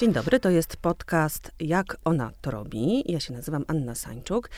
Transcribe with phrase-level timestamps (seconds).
[0.00, 3.12] Dzień dobry, to jest podcast Jak ona to robi.
[3.12, 4.50] Ja się nazywam Anna Sańczuk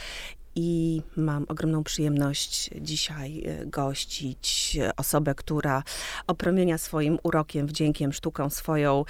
[0.54, 5.82] i mam ogromną przyjemność dzisiaj e, gościć osobę, która
[6.26, 9.04] opromienia swoim urokiem, wdziękiem, sztuką swoją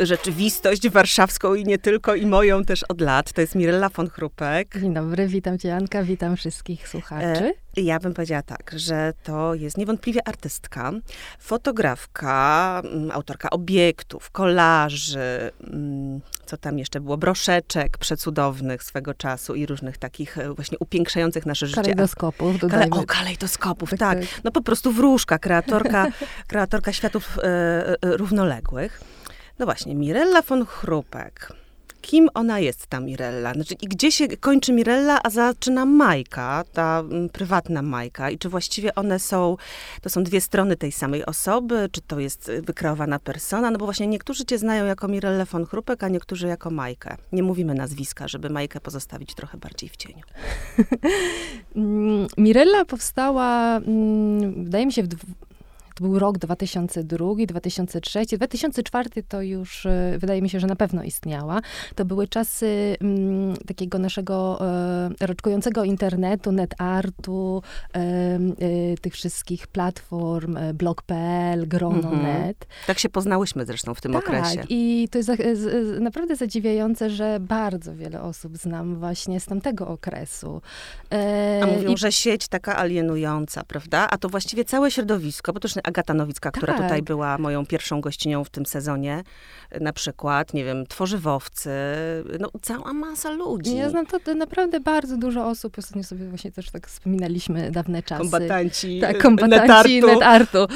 [0.00, 3.32] y, rzeczywistość warszawską i nie tylko, i moją też od lat.
[3.32, 4.78] To jest Mirella von Chrupek.
[4.80, 7.54] Dzień dobry, witam cię Anka, witam wszystkich słuchaczy.
[7.76, 10.92] Ja bym powiedziała tak, że to jest niewątpliwie artystka,
[11.38, 19.66] fotografka, mm, autorka obiektów, kolaży, mm, co tam jeszcze było, broszeczek przecudownych swego czasu i
[19.66, 21.82] różnych takich e, właśnie upiększających nasze życie.
[21.82, 24.18] Kalejdoskopów, Kale, O, kalejdoskopów, tak, tak.
[24.44, 26.06] No po prostu wróżka, kreatorka,
[26.48, 29.00] kreatorka światów e, e, równoległych.
[29.58, 31.61] No właśnie, Mirella von Chrupek
[32.02, 33.54] kim ona jest, ta Mirella?
[33.54, 38.30] Znaczy, I gdzie się kończy Mirella, a zaczyna Majka, ta mm, prywatna Majka?
[38.30, 39.56] I czy właściwie one są,
[40.00, 41.88] to są dwie strony tej samej osoby?
[41.92, 43.70] Czy to jest wykreowana persona?
[43.70, 47.16] No bo właśnie niektórzy cię znają jako Mirelle von Chrupek, a niektórzy jako Majkę.
[47.32, 50.22] Nie mówimy nazwiska, żeby Majkę pozostawić trochę bardziej w cieniu.
[51.76, 55.08] Mm, Mirella powstała, mm, wydaje mi się, w
[55.94, 58.24] to był rok 2002, 2003.
[58.36, 61.60] 2004 to już e, wydaje mi się, że na pewno istniała.
[61.94, 64.58] To były czasy m, mm, takiego naszego
[65.20, 67.62] e, roczkującego internetu, netartu,
[67.94, 68.38] e, e,
[69.00, 72.04] tych wszystkich platform, e, blog.pl, grono.net.
[72.04, 72.54] Mhm.
[72.86, 74.64] Tak się poznałyśmy zresztą w tym tak, okresie.
[74.68, 80.62] i to jest z, naprawdę zadziwiające, że bardzo wiele osób znam właśnie z tamtego okresu.
[81.12, 81.98] E, A mówią, i...
[81.98, 84.08] że sieć taka alienująca, prawda?
[84.10, 86.62] A to właściwie całe środowisko, bo to już Agata Nowicka, tak.
[86.62, 89.22] która tutaj była moją pierwszą gościnią w tym sezonie,
[89.80, 91.70] na przykład, nie wiem, tworzywowcy,
[92.40, 93.76] no cała masa ludzi.
[93.76, 98.20] Ja znam to naprawdę bardzo dużo osób, ostatnio sobie właśnie też tak wspominaliśmy dawne czasy.
[98.22, 100.06] Kombatanci, tak, kombatanci netartu.
[100.06, 100.66] netartu.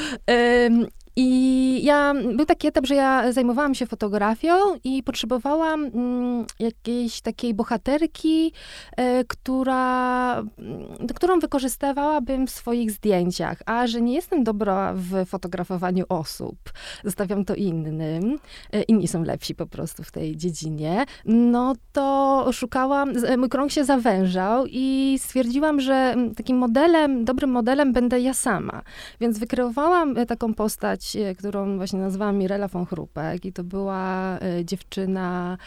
[1.19, 7.53] I ja, był taki etap, że ja zajmowałam się fotografią i potrzebowałam mm, jakiejś takiej
[7.53, 8.53] bohaterki,
[8.97, 13.57] e, która, mm, którą wykorzystywałabym w swoich zdjęciach.
[13.65, 16.57] A że nie jestem dobra w fotografowaniu osób,
[17.03, 18.39] zostawiam to innym,
[18.73, 23.85] e, inni są lepsi po prostu w tej dziedzinie, no to szukałam, mój krąg się
[23.85, 28.81] zawężał i stwierdziłam, że mm, takim modelem, dobrym modelem będę ja sama.
[29.21, 34.37] Więc wykreowałam e, taką postać E, którą właśnie nazwałam Mirela von Chrupek i to była
[34.39, 35.57] e, dziewczyna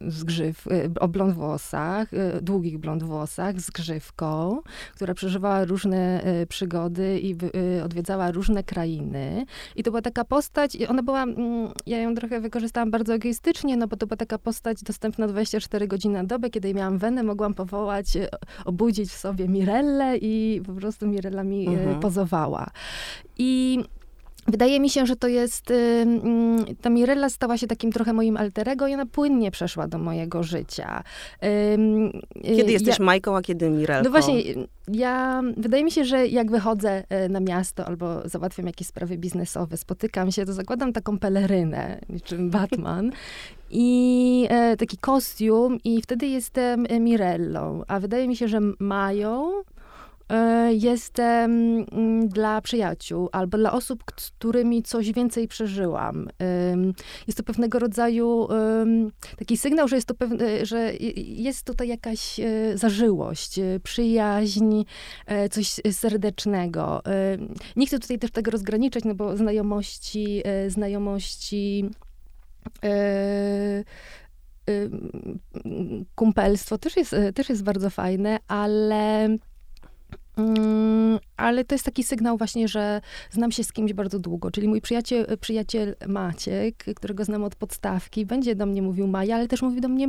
[0.00, 0.64] e, z grzyw,
[1.00, 2.08] o blond włosach,
[2.42, 4.60] długich blond włosach, z grzywką,
[4.94, 7.36] która przeżywała różne przygody i
[7.84, 9.46] odwiedzała różne krainy.
[9.76, 13.88] I to była taka postać, ona była, mm, ja ją trochę wykorzystałam bardzo egoistycznie, no
[13.88, 18.06] bo to była taka postać dostępna 24 godziny na dobę, kiedy miałam wenę, mogłam powołać,
[18.64, 22.00] obudzić w sobie Mirellę i po prostu Mirella mi mhm.
[22.00, 22.70] pozowała.
[23.38, 23.84] I
[24.48, 25.72] Wydaje mi się, że to jest,
[26.80, 31.02] ta Mirella stała się takim trochę moim alterego i ona płynnie przeszła do mojego życia.
[32.42, 34.04] Kiedy jesteś ja, Majką, a kiedy Mirelką?
[34.04, 34.42] No właśnie,
[34.92, 39.76] ja, wydaje mi się, że jak wychodzę e, na miasto albo załatwiam jakieś sprawy biznesowe,
[39.76, 43.10] spotykam się, to zakładam taką pelerynę, niczym Batman
[43.70, 49.52] i e, taki kostium i wtedy jestem Mirellą, a wydaje mi się, że Mają
[50.70, 51.50] jestem
[51.92, 56.28] mm, dla przyjaciół albo dla osób, którymi coś więcej przeżyłam.
[57.26, 58.48] Jest to pewnego rodzaju
[59.38, 64.82] taki sygnał, że jest, to pewne, że jest tutaj jakaś e, zażyłość, e, przyjaźń,
[65.50, 67.02] coś serdecznego.
[67.76, 71.90] Nie chcę tutaj też tego rozgraniczać, no bo znajomości, znajomości
[76.14, 79.28] kumpelstwo też jest, też jest bardzo fajne, ale
[81.36, 83.00] ale to jest taki sygnał właśnie, że
[83.30, 88.26] znam się z kimś bardzo długo, czyli mój przyjaciel, przyjaciel Maciek, którego znam od podstawki,
[88.26, 90.08] będzie do mnie mówił Maja, ale też mówi do mnie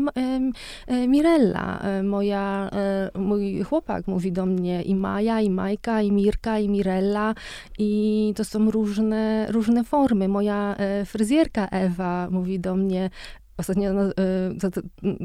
[0.88, 6.12] e, Mirella, e, moja, e, mój chłopak mówi do mnie i Maja, i Majka, i
[6.12, 7.36] Mirka, i Mirella
[7.80, 10.28] i to są różne, różne formy.
[10.28, 13.10] Moja fryzjerka Ewa mówi do mnie,
[13.58, 14.02] ostatnio no,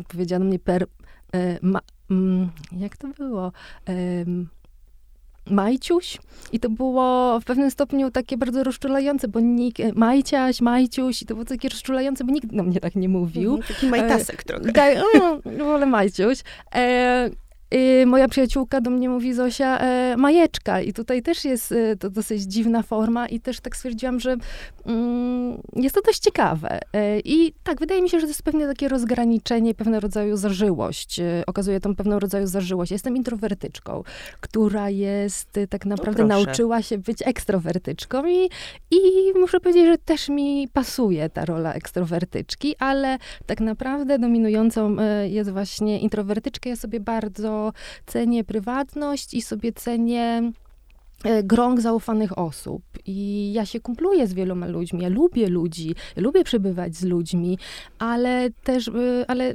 [0.09, 0.87] powiedziała mnie per,
[1.63, 1.81] ma,
[2.11, 3.53] mm, jak to było?
[5.51, 6.19] Majciuś
[6.53, 11.27] i to było w pewnym stopniu takie bardzo rozczulające, bo nikt, e, Majciaś, Majciuś i
[11.27, 13.55] to było takie rozczulające, bo nikt do mnie tak nie mówił.
[13.55, 14.73] Mhm, taki majtasek e, trochę.
[14.73, 14.99] Tak,
[15.59, 16.39] wolę Majciuś.
[16.75, 17.31] E,
[17.75, 22.11] y, moja przyjaciółka do mnie mówi Zosia e, majeczka i tutaj też jest e, to
[22.11, 24.37] dosyć dziwna forma i też tak stwierdziłam, że
[24.87, 26.79] mm, jest to dość ciekawe.
[26.93, 31.21] E, I tak, wydaje mi się, że to jest pewne takie rozgraniczenie, pewnego rodzaju zażyłość.
[31.21, 32.93] E, okazuje tą pewnego rodzaju zażyłość.
[32.93, 34.03] Jestem introwertyczką,
[34.41, 38.49] która jest e, tak naprawdę no nauczyła się być ekstrowertyczką i,
[38.91, 45.29] i muszę powiedzieć, że też mi pasuje ta rola ekstrowertyczki, ale tak naprawdę dominującą e,
[45.29, 46.71] jest właśnie introwertyczka.
[46.71, 47.64] Ja sobie bardzo
[48.07, 50.53] cenię prywatność i sobie cenię
[51.25, 52.83] e, grąg zaufanych osób.
[53.07, 57.59] I ja się kumpluję z wieloma ludźmi, ja lubię ludzi, ja lubię przebywać z ludźmi,
[57.99, 59.55] ale też, e, ale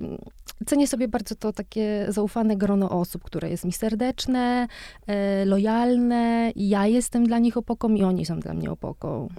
[0.66, 4.68] cenię sobie bardzo to takie zaufane grono osób, które jest mi serdeczne,
[5.46, 9.30] lojalne, ja jestem dla nich opoką i oni są dla mnie opoką.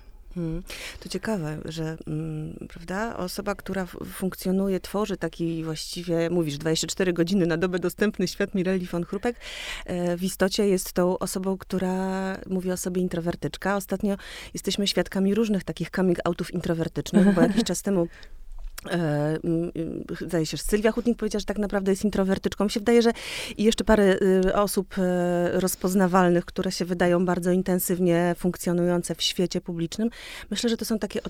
[0.40, 0.62] Hmm.
[1.00, 7.56] To ciekawe, że mm, prawda, osoba, która funkcjonuje, tworzy taki właściwie, mówisz, 24 godziny na
[7.56, 9.36] dobę dostępny świat Mirelli von Chrupek,
[9.86, 13.76] e, w istocie jest tą osobą, która mówi o sobie introwertyczka.
[13.76, 14.16] Ostatnio
[14.54, 18.08] jesteśmy świadkami różnych takich coming outów introwertycznych, bo jakiś czas temu
[20.20, 22.64] zdaje się, że Sylwia Hutnik powiedziała, że tak naprawdę jest introwertyczką.
[22.64, 23.12] Mi się wydaje, że
[23.56, 29.60] i jeszcze parę y, osób e, rozpoznawalnych, które się wydają bardzo intensywnie funkcjonujące w świecie
[29.60, 30.10] publicznym.
[30.50, 31.20] Myślę, że to są takie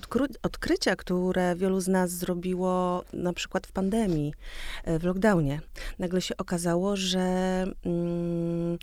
[0.43, 4.33] odkrycia, które wielu z nas zrobiło na przykład w pandemii,
[4.83, 5.61] e, w lockdownie.
[5.99, 7.19] Nagle się okazało, że
[7.85, 8.77] mm,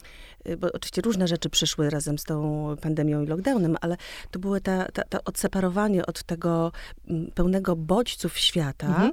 [0.58, 3.96] bo oczywiście różne rzeczy przyszły razem z tą pandemią i lockdownem, ale
[4.30, 6.72] to było ta, ta, ta odseparowanie od tego
[7.08, 8.86] mm, pełnego bodźców świata.
[8.86, 9.12] Mhm.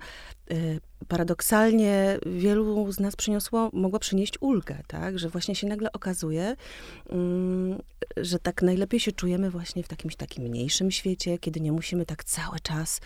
[0.51, 5.19] Y, paradoksalnie wielu z nas przyniosło, mogło przynieść ulgę, tak?
[5.19, 6.55] Że właśnie się nagle okazuje,
[7.09, 7.79] mm,
[8.17, 12.23] że tak najlepiej się czujemy właśnie w jakimś takim mniejszym świecie, kiedy nie musimy tak
[12.23, 13.01] cały czas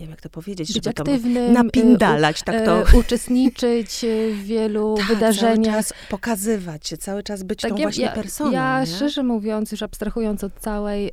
[0.00, 2.92] nie wiem jak to powiedzieć, Być żeby aktywnym, napindalać, tak to...
[2.92, 5.74] E, uczestniczyć w wielu tak, wydarzeniach.
[5.74, 8.50] cały czas pokazywać się, cały czas być tak, tą ja, właśnie ja, personą.
[8.50, 8.86] Ja, nie?
[8.86, 11.10] szczerze mówiąc, już abstrahując od całej,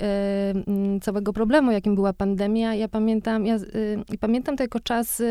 [1.02, 3.56] całego problemu, jakim była pandemia, ja pamiętam, ja,
[4.20, 5.22] pamiętam to jako czas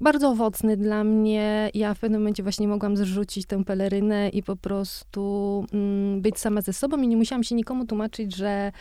[0.00, 1.70] bardzo owocny dla mnie.
[1.74, 6.60] Ja w pewnym momencie właśnie mogłam zrzucić tę pelerynę i po prostu mm, być sama
[6.60, 8.72] ze sobą i nie musiałam się nikomu tłumaczyć, że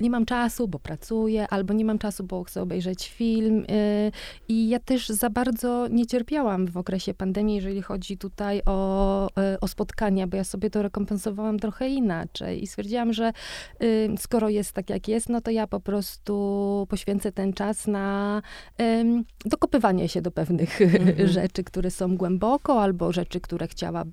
[0.00, 3.64] nie mam czasu, bo pracuję, albo nie mam czasu, bo chcę obejrzeć film.
[3.70, 4.12] Y,
[4.48, 9.60] I ja też za bardzo nie cierpiałam w okresie pandemii, jeżeli chodzi tutaj o, y,
[9.60, 12.62] o spotkania, bo ja sobie to rekompensowałam trochę inaczej.
[12.62, 13.32] I stwierdziłam, że
[13.82, 18.42] y, skoro jest tak, jak jest, no to ja po prostu poświęcę ten czas na
[19.44, 21.28] dokopywanie się do pewnych mhm.
[21.36, 24.04] rzeczy, które są głęboko, albo rzeczy, które chciała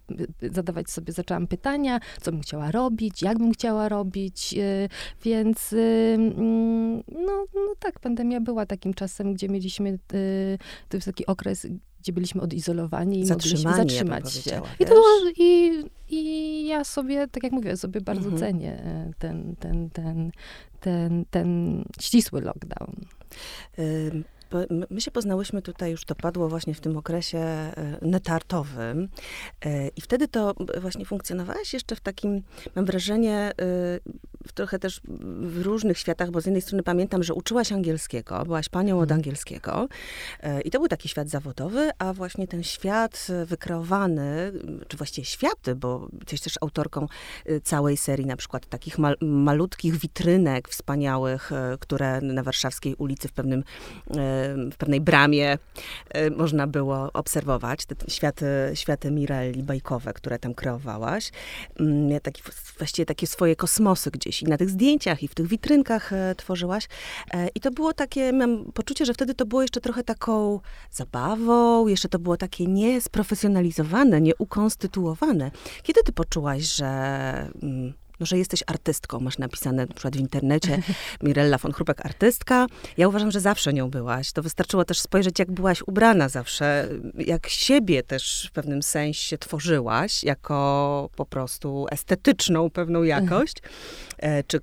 [0.41, 4.55] zadawać sobie, zaczęłam pytania, co bym chciała robić, jak bym chciała robić,
[5.23, 10.57] więc Mm, no, no tak, pandemia była takim czasem, gdzie mieliśmy, y,
[10.89, 11.67] to jest taki okres,
[11.99, 14.61] gdzie byliśmy odizolowani i mogliśmy zatrzymać się.
[14.79, 15.03] I, to,
[15.37, 18.39] i, I ja sobie, tak jak mówię, sobie bardzo mhm.
[18.39, 20.31] cenię e, ten, ten, ten,
[20.79, 22.95] ten, ten ścisły lockdown.
[24.89, 29.09] My się poznałyśmy tutaj, już to padło właśnie w tym okresie e, netartowym
[29.65, 32.43] e, i wtedy to właśnie funkcjonowałaś jeszcze w takim,
[32.75, 33.53] mam wrażenie, e,
[34.53, 35.01] trochę też
[35.41, 39.19] w różnych światach, bo z jednej strony pamiętam, że uczyłaś angielskiego, byłaś panią od mhm.
[39.19, 39.87] angielskiego
[40.65, 44.51] i to był taki świat zawodowy, a właśnie ten świat wykreowany,
[44.87, 47.07] czy właściwie światy, bo jesteś też autorką
[47.63, 53.63] całej serii na przykład takich mal, malutkich witrynek wspaniałych, które na warszawskiej ulicy w pewnym
[54.71, 55.57] w pewnej bramie
[56.09, 61.31] e, można było obserwować te światy, światy Mirelli bajkowe, które tam kreowałaś.
[61.79, 62.41] Mm, taki,
[62.77, 66.87] właściwie takie swoje kosmosy gdzieś i na tych zdjęciach i w tych witrynkach e, tworzyłaś.
[67.31, 70.59] E, I to było takie, mam poczucie, że wtedy to było jeszcze trochę taką
[70.91, 75.51] zabawą, jeszcze to było takie niesprofesjonalizowane, nieukonstytuowane.
[75.83, 76.85] Kiedy ty poczułaś, że
[77.63, 79.19] mm, no, że jesteś artystką.
[79.19, 80.81] Masz napisane na przykład w internecie
[81.23, 82.67] Mirella von Chrupek artystka.
[82.97, 84.31] Ja uważam, że zawsze nią byłaś.
[84.31, 90.23] To wystarczyło też spojrzeć, jak byłaś ubrana zawsze, jak siebie też w pewnym sensie tworzyłaś,
[90.23, 93.57] jako po prostu estetyczną pewną jakość,
[94.17, 94.59] e, czy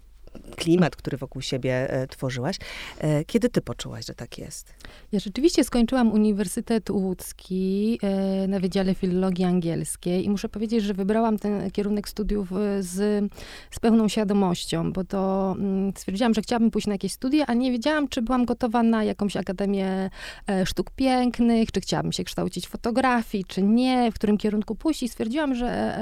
[0.57, 2.57] klimat, który wokół siebie e, tworzyłaś.
[2.99, 4.75] E, kiedy ty poczułaś, że tak jest?
[5.13, 11.39] Ja rzeczywiście skończyłam Uniwersytet Łódzki e, na Wydziale Filologii Angielskiej i muszę powiedzieć, że wybrałam
[11.39, 12.51] ten kierunek studiów
[12.81, 13.31] z,
[13.71, 17.73] z pełną świadomością, bo to mm, stwierdziłam, że chciałabym pójść na jakieś studia, a nie
[17.73, 20.11] wiedziałam, czy byłam gotowa na jakąś Akademię
[20.65, 25.55] Sztuk Pięknych, czy chciałabym się kształcić fotografii, czy nie, w którym kierunku pójść i stwierdziłam,
[25.55, 25.99] że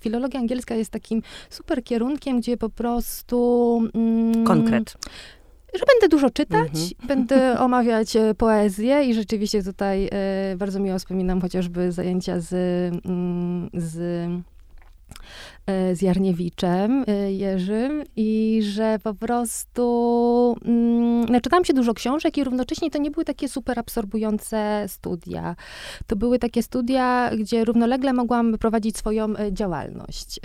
[0.00, 3.40] filologia angielska jest takim super kierunkiem, gdzie po prostu
[3.94, 4.96] Mm, Konkret.
[5.74, 6.90] Że będę dużo czytać, mhm.
[7.08, 12.52] będę omawiać e, poezję i rzeczywiście tutaj e, bardzo miło wspominam chociażby zajęcia z,
[13.04, 14.28] mm, z
[15.94, 22.90] z Jarniewiczem e, Jerzym i że po prostu mm, naczytałam się dużo książek i równocześnie
[22.90, 25.56] to nie były takie super absorbujące studia.
[26.06, 30.40] To były takie studia, gdzie równolegle mogłam prowadzić swoją e, działalność,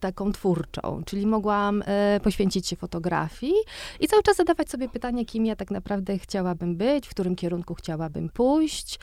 [0.00, 1.84] taką twórczą, czyli mogłam
[2.22, 3.54] poświęcić się fotografii
[4.00, 7.74] i cały czas zadawać sobie pytanie, kim ja tak naprawdę chciałabym być, w którym kierunku
[7.74, 8.98] chciałabym pójść.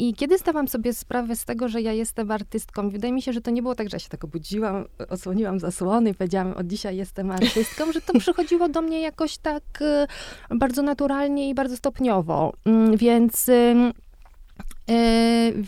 [0.00, 3.40] I kiedy zdałam sobie sprawę z tego, że ja jestem artystką, wydaje mi się, że
[3.40, 7.30] to nie było tak, że się tak obudziłam, odsłoniłam zasłony i powiedziałam, od dzisiaj jestem
[7.30, 10.06] artystką, że to przychodziło do mnie jakoś tak e,
[10.50, 12.52] bardzo naturalnie i bardzo stopniowo.
[12.64, 13.92] Mm, więc e,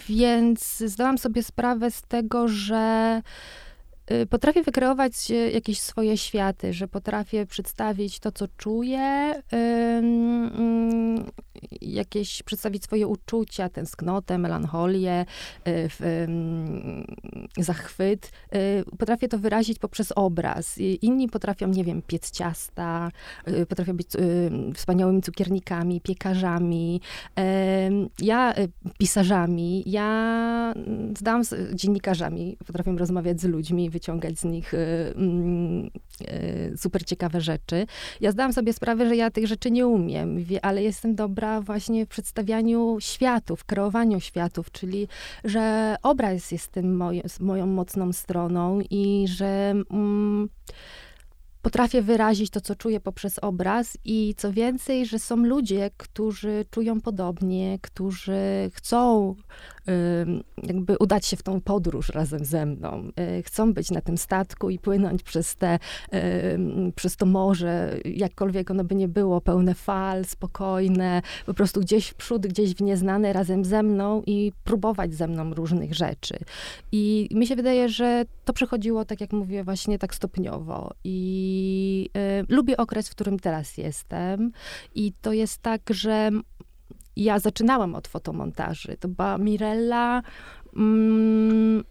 [0.09, 3.23] więc zdałam sobie sprawę z tego, że
[4.11, 9.43] Y, potrafię wykreować y, jakieś swoje światy, że potrafię przedstawić to, co czuję,
[11.81, 15.25] jakieś przedstawić swoje uczucia, tęsknotę, melancholię,
[15.69, 15.89] y,
[17.59, 18.33] zachwyt.
[18.99, 20.79] Potrafię to wyrazić poprzez obraz.
[20.79, 23.11] Inni potrafią, nie wiem, piec ciasta,
[23.69, 24.09] potrafią być
[24.75, 27.01] wspaniałymi cukiernikami, piekarzami,
[28.19, 28.55] ja
[28.99, 34.79] pisarzami, ja mm, zdałam z dziennikarzami, potrafię rozmawiać z ludźmi, wyciągać z nich y,
[35.17, 35.91] mm,
[36.21, 37.87] y, super ciekawe rzeczy.
[38.21, 42.09] Ja zdałam sobie sprawę, że ja tych rzeczy nie umiem, ale jestem dobra właśnie w
[42.09, 45.09] przedstawianiu światów, kreowaniu światów, czyli
[45.45, 50.49] że obraz jest tym moje, moją mocną stroną i że mm,
[51.63, 57.01] potrafię wyrazić to, co czuję poprzez obraz i co więcej, że są ludzie, którzy czują
[57.01, 59.35] podobnie, którzy chcą
[60.63, 63.09] jakby udać się w tą podróż razem ze mną.
[63.39, 65.79] Y, chcą być na tym statku i płynąć przez, te,
[66.95, 72.15] przez to morze, jakkolwiek ono by nie było, pełne fal, spokojne, po prostu gdzieś w
[72.15, 76.39] przód, gdzieś w nieznane razem ze mną i próbować ze mną różnych rzeczy.
[76.93, 80.95] I mi się wydaje, że to przechodziło, tak jak mówię, właśnie tak stopniowo.
[81.05, 81.52] I
[82.17, 84.53] y, lubię okres, w którym teraz jestem.
[84.95, 86.31] I to jest tak, że
[87.17, 88.97] ja zaczynałam od fotomontaży.
[88.97, 90.23] To była Mirella.
[90.77, 91.85] Mm,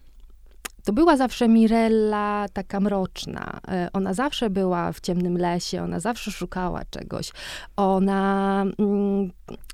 [0.84, 3.60] to była zawsze Mirella taka mroczna.
[3.68, 7.32] E, ona zawsze była w ciemnym lesie, ona zawsze szukała czegoś.
[7.76, 8.64] Ona.
[8.78, 9.30] Mm,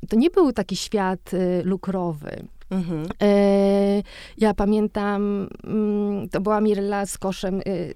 [0.09, 2.49] to nie był taki świat y, lukrowy.
[2.71, 3.07] Mhm.
[3.23, 4.03] E,
[4.39, 7.95] ja pamiętam, mm, to była Mirella z koszem y,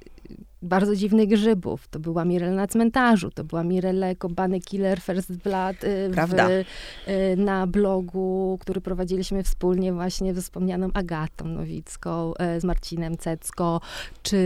[0.62, 1.88] bardzo dziwnych grzybów.
[1.88, 6.34] To była Mirella na cmentarzu, to była Mirella jako Bunny Killer First Blood y, w,
[6.34, 13.80] y, na blogu, który prowadziliśmy wspólnie właśnie ze wspomnianą Agatą Nowicką, y, z Marcinem Cecko,
[14.22, 14.38] czy,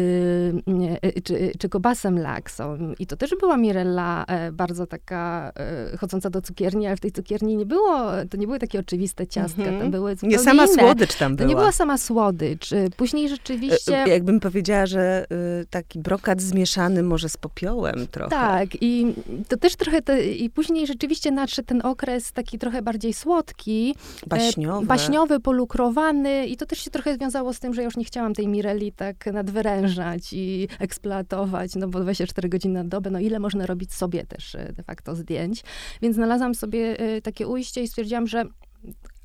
[1.25, 2.95] czy, czy Kobasem Laksą.
[2.99, 5.53] I to też była Mirella bardzo taka
[5.99, 9.63] chodząca do cukierni, ale w tej cukierni nie było, to nie były takie oczywiste ciastka,
[9.63, 9.81] mm -hmm.
[9.81, 10.75] tam były Nie sama inne.
[10.75, 11.47] słodycz tam była.
[11.47, 12.71] To nie była sama słodycz.
[12.97, 14.05] Później rzeczywiście...
[14.07, 15.27] Jakbym powiedziała, że
[15.71, 18.31] taki brokat zmieszany może z popiołem trochę.
[18.31, 19.15] Tak, i
[19.49, 23.95] to też trochę, te, i później rzeczywiście nadszedł ten okres taki trochę bardziej słodki.
[24.23, 24.87] E, baśniowy.
[24.87, 28.35] baśniowy, polukrowany i to też się trochę związało z tym, że ja już nie chciałam
[28.35, 33.67] tej Mireli tak nadwyrężać i eksploatować, no bo 24 godziny na dobę, no ile można
[33.67, 35.65] robić sobie też e, de facto zdjęć.
[36.03, 38.45] Więc znalazłam sobie e, takie ujście i stwierdziłam, że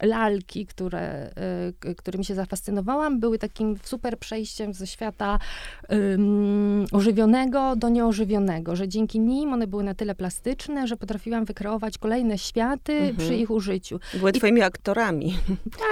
[0.02, 1.30] lalki, które,
[1.86, 5.40] y, którymi się zafascynowałam, były takim super przejściem ze świata
[5.90, 11.98] um, ożywionego do nieożywionego, że dzięki nim one były na tyle plastyczne, że potrafiłam wykreować
[11.98, 13.16] kolejne światy mhm.
[13.16, 14.00] przy ich użyciu.
[14.14, 15.38] Były I, twoimi aktorami.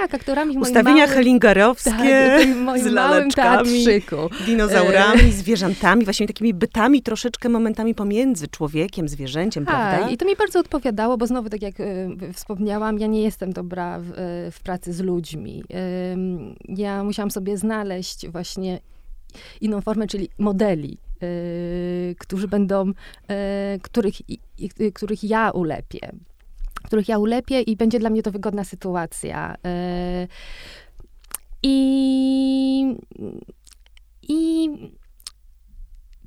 [0.00, 3.84] Tak, aktorami w Ustawienia małym, helingerowskie tak, moim z laleczkami,
[4.46, 5.32] dinozaurami, e.
[5.32, 10.10] zwierzętami, właśnie takimi bytami troszeczkę momentami pomiędzy człowiekiem, zwierzęciem, tak, prawda?
[10.10, 13.99] i to mi bardzo odpowiadało, bo znowu, tak jak y, wspomniałam, ja nie jestem dobra
[14.00, 15.64] w, e, w pracy z ludźmi.
[16.68, 18.80] Ja musiałam sobie znaleźć właśnie
[19.60, 21.26] inną formę, czyli modeli, e,
[22.14, 22.92] którzy będą,
[23.28, 24.14] e, których,
[24.94, 26.12] których ja ulepię.
[26.84, 29.56] Których ja ulepię i będzie dla mnie to wygodna sytuacja.
[31.62, 32.96] I,
[34.28, 34.68] i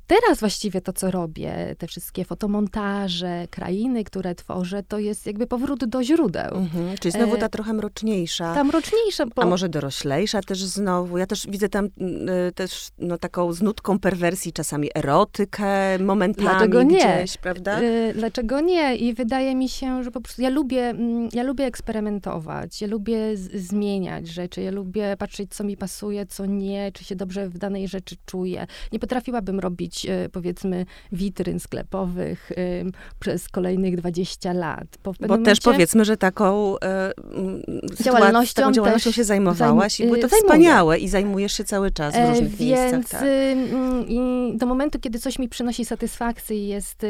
[0.06, 5.84] teraz właściwie to, co robię, te wszystkie fotomontaże, krainy, które tworzę, to jest jakby powrót
[5.84, 6.54] do źródeł.
[6.54, 8.54] Mhm, czyli znowu ta e, trochę mroczniejsza.
[8.54, 9.26] Ta mroczniejsza.
[9.26, 9.42] Bo...
[9.42, 11.18] A może doroślejsza też znowu.
[11.18, 16.82] Ja też widzę tam y, też no, taką z nutką perwersji, czasami erotykę momentami Dlaczego
[16.82, 16.98] nie?
[16.98, 17.82] gdzieś, prawda?
[17.82, 18.96] Y, dlaczego nie?
[18.96, 23.36] I wydaje mi się, że po prostu ja lubię, mm, ja lubię eksperymentować, ja lubię
[23.54, 27.88] zmieniać rzeczy, ja lubię patrzeć, co mi pasuje, co nie, czy się dobrze w danej
[27.88, 28.66] rzeczy czuję.
[28.92, 32.52] Nie potrafiłabym robić mieć, powiedzmy, witryn sklepowych
[33.20, 34.84] przez kolejnych 20 lat.
[35.04, 36.76] Bo, Bo momencie, też powiedzmy, że taką
[38.02, 40.42] działalnością, taką działalnością się zajmowałaś i było to zajmuję.
[40.42, 43.20] wspaniałe i zajmujesz się cały czas w różnych e, więc, miejscach.
[43.20, 43.24] Tak.
[44.08, 44.20] I
[44.54, 47.06] do momentu, kiedy coś mi przynosi satysfakcję i jest,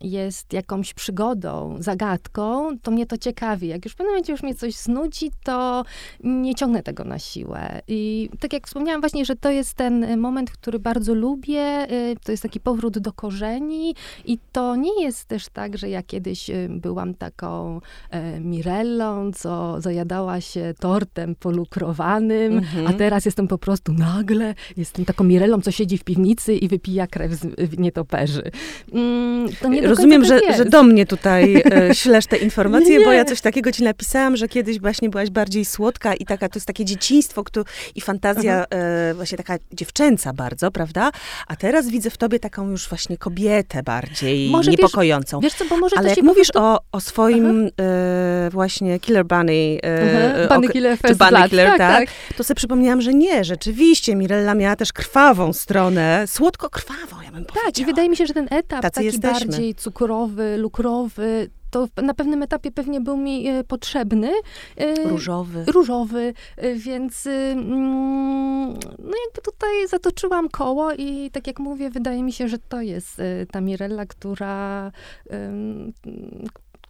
[0.00, 3.68] jest jakąś przygodą, zagadką, to mnie to ciekawi.
[3.68, 5.84] Jak już w pewnym momencie już mnie coś znudzi, to
[6.24, 7.82] nie ciągnę tego na siłę.
[7.88, 12.32] I tak jak wspomniałam właśnie, że to jest ten moment, który bardzo lubię, y, to
[12.32, 13.94] jest taki powrót do korzeni
[14.24, 17.80] i to nie jest też tak, że ja kiedyś y, byłam taką
[18.10, 22.86] e, Mirellą, co zajadała się tortem polukrowanym, mhm.
[22.86, 27.06] a teraz jestem po prostu nagle, jestem taką Mirellą, co siedzi w piwnicy i wypija
[27.06, 28.50] krew z nietoperzy.
[28.92, 33.04] Mm, to nie Rozumiem, tak że, że do mnie tutaj e, ślesz te informacje, nie.
[33.04, 36.56] bo ja coś takiego ci napisałam, że kiedyś właśnie byłaś bardziej słodka i taka, to
[36.56, 41.10] jest takie dzieciństwo kto, i fantazja e, właśnie taka dziewczęca bardzo, prawda?
[41.46, 45.40] A teraz widzę w tobie taką już właśnie kobietę bardziej może niepokojącą.
[45.40, 46.68] Wiesz, wiesz co, bo może Ale jak mówisz prostu...
[46.68, 52.08] o, o swoim e, właśnie Killer Bunny, e, Bunny Killer, czy Bunny Killer tak, tak,
[52.08, 57.44] tak, to sobie przypomniałam, że nie, rzeczywiście Mirella miała też krwawą stronę, słodko-krwawą, ja bym
[57.44, 57.66] powiedziała.
[57.66, 59.46] Tak, i wydaje mi się, że ten etap Tacy taki jesteśmy.
[59.46, 61.50] bardziej cukrowy, lukrowy,
[61.94, 64.30] to na pewnym etapie pewnie był mi e, potrzebny.
[64.76, 65.64] E, różowy.
[65.66, 72.32] Różowy, e, więc mm, no jakby tutaj zatoczyłam koło i tak jak mówię, wydaje mi
[72.32, 74.92] się, że to jest ta Mirella, która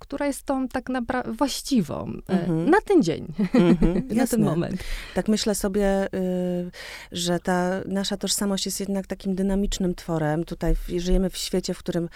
[0.06, 2.68] która jest tą tak naprawdę właściwą mm-hmm.
[2.68, 4.84] na ten dzień, mm-hmm, na ten moment.
[5.14, 6.70] Tak myślę sobie, y,
[7.12, 10.44] że ta nasza tożsamość jest jednak takim dynamicznym tworem.
[10.44, 12.08] Tutaj żyjemy w świecie, w którym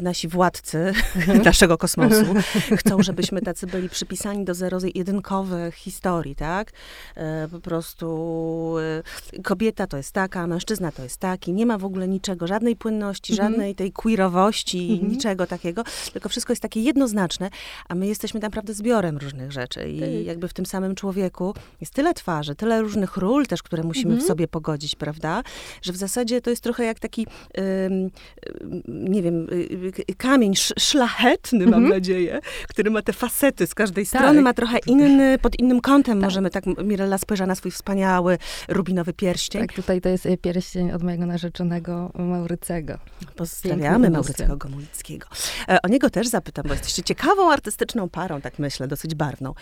[0.00, 1.44] nasi władcy mm-hmm.
[1.50, 2.34] naszego kosmosu
[2.80, 6.72] chcą, żebyśmy tacy byli przypisani do zero-jedynkowych historii, tak?
[7.16, 8.74] Y, po prostu
[9.32, 11.52] y, kobieta to jest taka, mężczyzna to jest taki.
[11.52, 13.52] Nie ma w ogóle niczego, żadnej płynności, mhm.
[13.52, 15.10] żadnej tej queerowości, mhm.
[15.12, 17.35] niczego takiego, tylko wszystko jest takie jednoznaczne
[17.88, 20.26] a my jesteśmy naprawdę zbiorem różnych rzeczy i tak.
[20.26, 24.24] jakby w tym samym człowieku jest tyle twarzy, tyle różnych ról też, które musimy mhm.
[24.24, 25.42] w sobie pogodzić, prawda?
[25.82, 27.26] Że w zasadzie to jest trochę jak taki,
[28.88, 31.82] nie wiem, y, y, kamień szlachetny, mhm.
[31.82, 34.20] mam nadzieję, który ma te facety z każdej tak.
[34.20, 36.24] strony, ma trochę inny, pod innym kątem tak.
[36.24, 38.38] możemy tak, Mirella spojrzała na swój wspaniały
[38.68, 39.60] rubinowy pierścień.
[39.60, 42.98] Tak, tutaj to jest y, pierścień od mojego narzeczonego Maurycego.
[43.36, 45.26] Pozdrawiamy Maurycego Gomulickiego.
[45.68, 49.54] E, o niego też zapytam, bo jesteście ciekawi ciekawą artystyczną parą, tak myślę, dosyć barwną.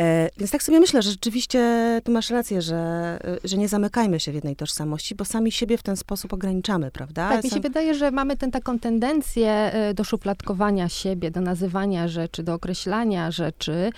[0.00, 1.60] E, więc tak sobie myślę, że rzeczywiście
[2.04, 5.82] tu masz rację, że, że nie zamykajmy się w jednej tożsamości, bo sami siebie w
[5.82, 7.28] ten sposób ograniczamy, prawda?
[7.28, 12.08] Tak, mi się wydaje, że mamy ten, taką tendencję e, do szufladkowania siebie, do nazywania
[12.08, 13.90] rzeczy, do określania rzeczy,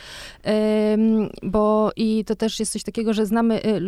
[1.43, 3.81] bo i to też jest coś takiego, że znamy, e,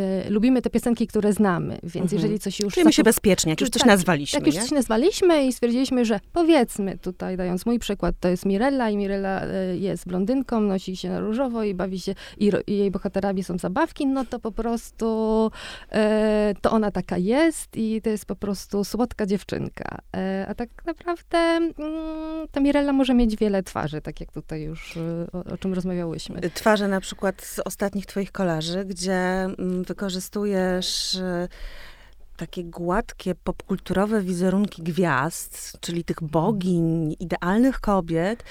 [0.00, 2.22] e, lubimy te piosenki, które znamy, więc mhm.
[2.22, 2.74] jeżeli coś już...
[2.74, 6.20] Czujemy się bezpiecznie, jak już coś tak, nazwaliśmy, Jak już coś nazwaliśmy i stwierdziliśmy, że
[6.32, 10.96] powiedzmy tutaj, dając mój przykład, to jest Mirella, Mirella i Mirella e, jest blondynką, nosi
[10.96, 14.52] się na różowo i bawi się, i, i jej bohaterami są zabawki, no to po
[14.52, 15.50] prostu
[15.92, 19.98] e, to ona taka jest i to jest po prostu słodka dziewczynka.
[20.16, 21.72] E, a tak naprawdę mm,
[22.52, 26.40] ta Mirella może mieć wiele twarzy, tak jak tutaj już e, o, o czym rozmawiałyśmy.
[26.40, 31.48] Twarze na przykład z ostatnich twoich kolarzy, gdzie mm, wykorzystujesz e,
[32.36, 38.44] takie gładkie, popkulturowe wizerunki gwiazd, czyli tych bogiń, idealnych kobiet,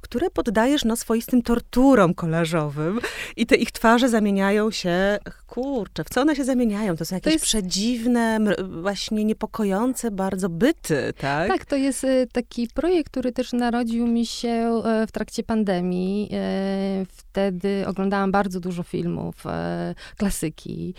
[0.00, 3.00] które poddajesz no, swoistym torturom kolażowym
[3.36, 5.18] i te ich twarze zamieniają się,
[5.50, 6.96] kurczę, w co one się zamieniają?
[6.96, 7.44] To są jakieś to jest...
[7.44, 8.38] przedziwne,
[8.82, 11.48] właśnie niepokojące bardzo byty, tak?
[11.48, 16.28] Tak, to jest y, taki projekt, który też narodził mi się e, w trakcie pandemii.
[16.32, 20.94] E, wtedy oglądałam bardzo dużo filmów, e, klasyki.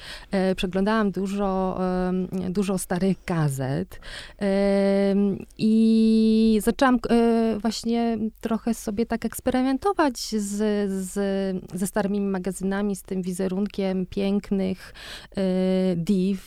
[0.55, 1.79] Przeglądałam dużo,
[2.49, 3.99] dużo starych gazet
[5.57, 6.99] i zaczęłam
[7.61, 11.13] właśnie trochę sobie sobie tak eksperymentować z, z,
[11.73, 14.93] ze starymi magazynami, z tym wizerunkiem pięknych
[15.37, 15.41] y,
[15.95, 16.41] div,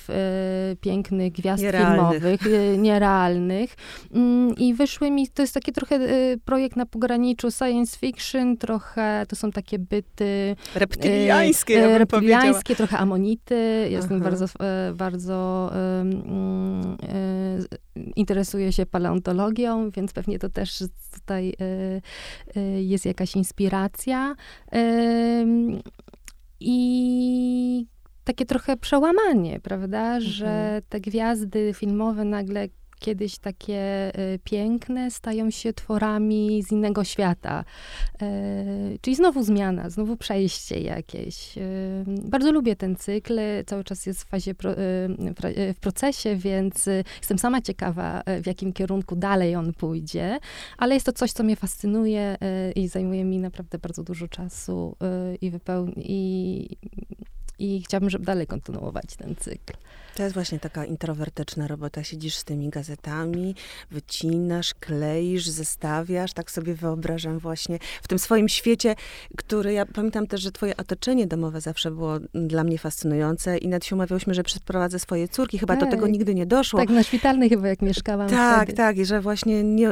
[0.72, 2.22] y, pięknych gwiazd nierealnych.
[2.22, 3.72] filmowych, y, nierealnych.
[3.72, 9.24] Y, I wyszły mi, to jest taki trochę y, projekt na pograniczu science fiction, trochę
[9.28, 10.56] to są takie byty...
[10.74, 13.88] Reptyliańskie, ja trochę amonity.
[13.90, 14.24] Jestem Aha.
[14.24, 14.46] bardzo,
[14.94, 15.70] bardzo
[18.16, 20.84] interesuję się paleontologią, więc pewnie to też
[21.24, 21.54] tutaj
[22.56, 24.34] Y, jest jakaś inspiracja.
[26.60, 27.86] I
[28.24, 30.22] takie trochę przełamanie, prawda, mhm.
[30.22, 34.12] że te gwiazdy filmowe nagle kiedyś takie
[34.44, 37.64] piękne, stają się tworami z innego świata.
[39.00, 41.54] Czyli znowu zmiana, znowu przejście jakieś.
[42.06, 44.54] Bardzo lubię ten cykl, cały czas jest w fazie,
[45.74, 46.86] w procesie, więc
[47.18, 50.38] jestem sama ciekawa, w jakim kierunku dalej on pójdzie,
[50.78, 52.36] ale jest to coś, co mnie fascynuje
[52.76, 54.96] i zajmuje mi naprawdę bardzo dużo czasu
[55.40, 56.68] i, wypełni, i,
[57.58, 59.72] i chciałabym, żeby dalej kontynuować ten cykl.
[60.14, 62.04] To jest właśnie taka introwertyczna robota.
[62.04, 63.54] Siedzisz z tymi gazetami,
[63.90, 66.32] wycinasz, kleisz, zestawiasz.
[66.32, 68.94] Tak sobie wyobrażam właśnie w tym swoim świecie,
[69.36, 73.84] który ja pamiętam też, że twoje otoczenie domowe zawsze było dla mnie fascynujące i nawet
[73.84, 75.58] się umawiałyśmy, że przeprowadzę swoje córki.
[75.58, 75.84] Chyba tak.
[75.84, 76.80] do tego nigdy nie doszło.
[76.80, 78.76] Tak, na Szpitalnej chyba jak mieszkałam Tak, wtedy.
[78.76, 78.98] tak.
[78.98, 79.90] I że właśnie nie,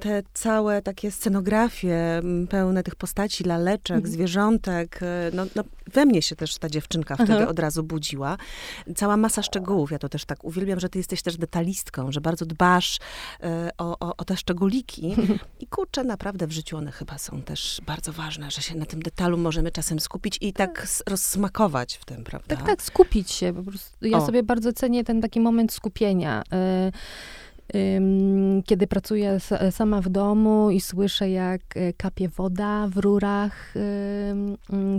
[0.00, 4.12] te całe takie scenografie pełne tych postaci, laleczek, mhm.
[4.14, 5.00] zwierzątek,
[5.32, 7.48] no, no, we mnie się też ta dziewczynka wtedy Aha.
[7.48, 8.36] od razu budziła.
[8.96, 9.90] Cała masa szczegółów.
[9.90, 12.98] Ja to też tak uwielbiam, że ty jesteś też detalistką, że bardzo dbasz
[13.42, 15.14] e, o, o, o te szczególiki.
[15.60, 19.02] I kurczę, naprawdę w życiu one chyba są też bardzo ważne, że się na tym
[19.02, 22.56] detalu możemy czasem skupić i tak, tak rozsmakować w tym, prawda?
[22.56, 23.52] Tak, tak, skupić się.
[23.52, 24.26] Po prostu ja o.
[24.26, 26.42] sobie bardzo cenię ten taki moment skupienia.
[26.88, 27.32] Y
[28.64, 29.38] kiedy pracuję
[29.70, 33.74] sama w domu i słyszę, jak e, kapie woda w rurach,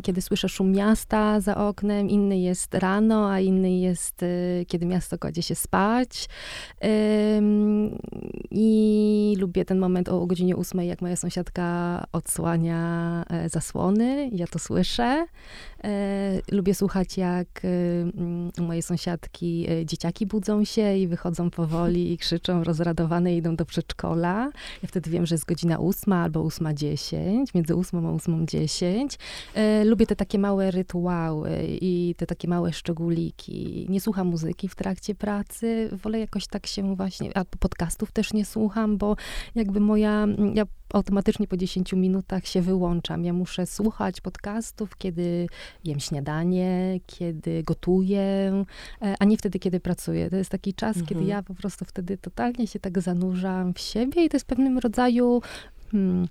[0.04, 4.28] kiedy słyszę szum miasta za oknem, inny jest rano, a inny jest, e,
[4.68, 6.30] kiedy miasto kładzie się spać.
[8.52, 14.60] I lubię ten moment o godzinie ósmej, jak moja sąsiadka odsłania e, zasłony, ja to
[14.60, 15.26] słyszę.
[16.52, 17.62] Lubię słuchać, jak
[18.60, 24.52] moje sąsiadki, dzieciaki budzą się i wychodzą powoli i krzyczą, rozradowane idą do przedszkola.
[24.84, 29.18] Ja wtedy wiem, że jest godzina ósma albo ósma dziesięć, między ósmą a ósmą dziesięć.
[29.54, 31.50] E, lubię te takie małe rytuały
[31.82, 33.86] i te takie małe szczególiki.
[33.90, 38.46] Nie słucham muzyki w trakcie pracy, wolę jakoś tak się właśnie, a podcastów też nie
[38.46, 39.16] słucham, bo
[39.56, 43.26] jakby moja, ja automatycznie po 10 minutach się wyłączam.
[43.26, 45.48] Ja muszę słuchać podcastów, kiedy
[45.84, 48.22] jem śniadanie, kiedy gotuję,
[49.02, 50.30] e, a nie wtedy, kiedy pracuję.
[50.30, 51.06] To jest taki czas, mhm.
[51.06, 54.78] kiedy ja po prostu wtedy totalnie się tak zanurzam w siebie i to jest pewnym
[54.78, 55.42] rodzaju
[55.92, 56.28] hmm,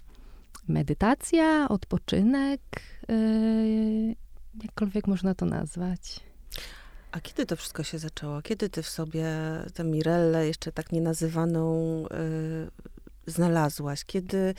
[0.68, 2.60] medytacja, odpoczynek,
[3.08, 4.16] yy,
[4.62, 6.20] jakkolwiek można to nazwać.
[7.12, 8.42] A kiedy to wszystko się zaczęło?
[8.42, 9.26] Kiedy ty w sobie
[9.74, 12.70] tę Mirellę, jeszcze tak nienazywaną, yy,
[13.26, 14.04] znalazłaś?
[14.04, 14.54] Kiedy,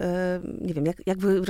[0.00, 1.42] e, nie wiem, jak, jak wy,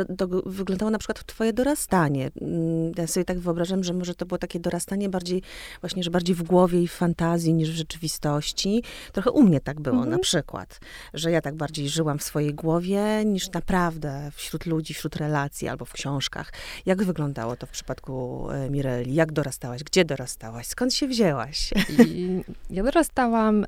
[0.46, 2.30] wyglądało na przykład twoje dorastanie?
[2.40, 5.42] Mm, ja sobie tak wyobrażam, że może to było takie dorastanie bardziej,
[5.80, 8.82] właśnie, że bardziej w głowie i w fantazji niż w rzeczywistości.
[9.12, 10.10] Trochę u mnie tak było mhm.
[10.10, 10.80] na przykład,
[11.14, 15.84] że ja tak bardziej żyłam w swojej głowie niż naprawdę wśród ludzi, wśród relacji albo
[15.84, 16.52] w książkach.
[16.86, 19.14] Jak wyglądało to w przypadku e, Mireli?
[19.14, 19.84] Jak dorastałaś?
[19.84, 20.66] Gdzie dorastałaś?
[20.66, 21.70] Skąd się wzięłaś?
[21.98, 23.66] I ja dorastałam e,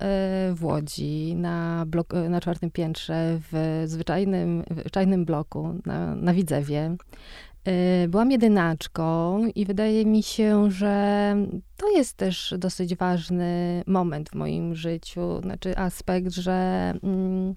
[0.55, 6.96] w Łodzi na, blok, na czwartym piętrze w zwyczajnym, w zwyczajnym bloku na, na Widzewie.
[8.04, 11.37] Y, byłam jedynaczką i wydaje mi się, że
[11.76, 16.52] to jest też dosyć ważny moment w moim życiu, znaczy aspekt, że
[17.02, 17.54] mm,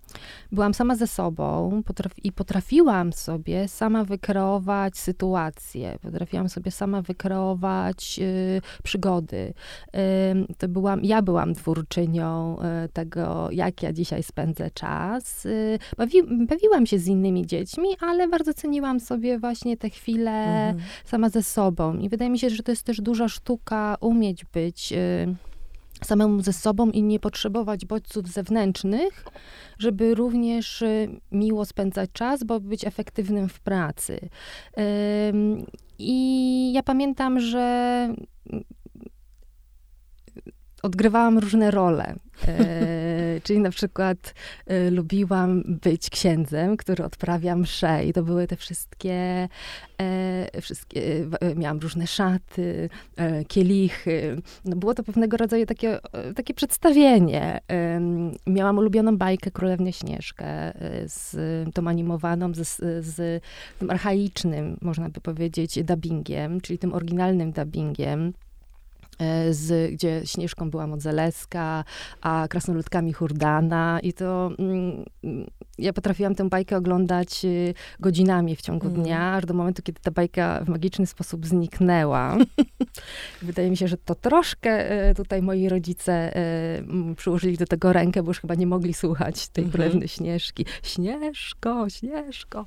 [0.52, 1.82] byłam sama ze sobą
[2.24, 9.54] i potrafiłam sobie sama wykreować sytuacje, potrafiłam sobie sama wykreować y, przygody.
[9.96, 15.46] Y, to byłam, ja byłam twórczynią y, tego, jak ja dzisiaj spędzę czas.
[15.46, 20.88] Y, bawi, bawiłam się z innymi dziećmi, ale bardzo ceniłam sobie właśnie te chwile mhm.
[21.06, 21.98] sama ze sobą.
[21.98, 25.36] I wydaje mi się, że to jest też duża sztuka umieć być y,
[26.06, 29.26] samemu ze sobą i nie potrzebować bodźców zewnętrznych,
[29.80, 34.30] żeby również y, miło spędzać czas, bo być efektywnym w pracy.
[36.00, 38.14] I ja pamiętam, że
[40.84, 42.16] odgrywałam różne role.
[42.48, 43.08] E,
[43.44, 44.34] czyli na przykład
[44.66, 49.48] e, lubiłam być księdzem, który odprawia msze i to były te wszystkie,
[50.02, 51.02] e, wszystkie
[51.42, 54.42] e, miałam różne szaty, e, kielichy.
[54.66, 57.60] No było to pewnego rodzaju takie, e, takie przedstawienie.
[58.48, 60.74] miałam ulubioną bajkę Królewnię Śnieżkę
[61.06, 61.36] z
[61.74, 63.44] tą animowaną, z, z
[63.80, 68.34] tym archaicznym, można by powiedzieć, dubbingiem, czyli tym oryginalnym dubbingiem.
[69.20, 71.84] E, z, gdzie Śnieżką była Modzeleska,
[72.22, 75.06] a krasnoludkami Hurdana i to mm,
[75.78, 79.02] ja potrafiłam tę bajkę oglądać y, godzinami w ciągu mm.
[79.02, 82.38] dnia, aż do momentu, kiedy ta bajka w magiczny sposób zniknęła.
[83.42, 88.24] Wydaje mi się, że to troszkę e, tutaj moi rodzice e, przyłożyli do tego rękę,
[88.24, 90.66] bo już chyba nie mogli słuchać tej mm królewny Śnieżki.
[90.84, 92.66] Śnieżko, Śnieżko.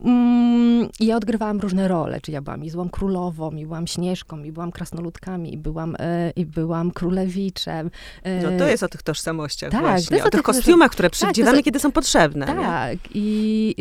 [0.00, 4.42] Mm, I ja odgrywałam różne role, czy ja byłam i złą królową, i byłam Śnieżką,
[4.42, 7.90] i byłam krasnoludkami, i byłam byłam, e, i byłam królewiczem.
[8.22, 11.56] E, no to jest o tych tożsamościach tak, właśnie, o, o tych kostiumach, które przywdziewamy,
[11.56, 12.46] tak, kiedy są potrzebne.
[12.46, 13.74] Tak, i,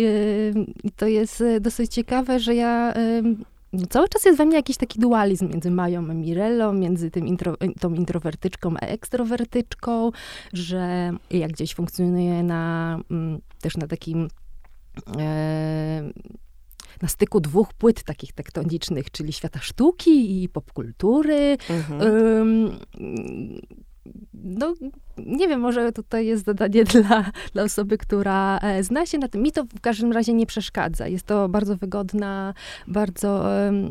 [0.85, 2.93] i to jest dosyć ciekawe, że ja
[3.73, 7.27] no cały czas jest we mnie jakiś taki dualizm między Mają a Mirellą, między tym
[7.27, 10.11] intro, tą introwertyczką a ekstrawertyczką,
[10.53, 14.27] że ja gdzieś funkcjonuję na, mm, też na takim
[15.17, 16.03] e,
[17.01, 21.57] na styku dwóch płyt takich tektonicznych, czyli świata sztuki i popkultury.
[21.69, 22.01] Mhm.
[22.01, 22.79] Um,
[24.33, 24.73] no,
[25.17, 29.41] nie wiem, może tutaj jest zadanie dla, dla osoby, która e, zna się na tym.
[29.41, 31.07] Mi to w każdym razie nie przeszkadza.
[31.07, 32.53] Jest to bardzo wygodna,
[32.87, 33.45] bardzo,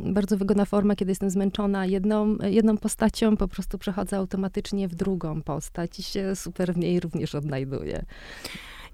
[0.05, 5.43] bardzo wygodna forma, kiedy jestem zmęczona jedną, jedną postacią, po prostu przechodzę automatycznie w drugą
[5.43, 8.05] postać i się super w niej również odnajduję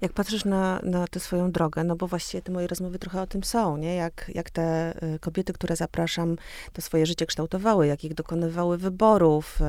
[0.01, 3.27] jak patrzysz na, na tę swoją drogę, no bo właściwie te moje rozmowy trochę o
[3.27, 3.95] tym są, nie?
[3.95, 6.37] Jak, jak te y, kobiety, które zapraszam,
[6.73, 9.63] to swoje życie kształtowały, jakich dokonywały wyborów, y,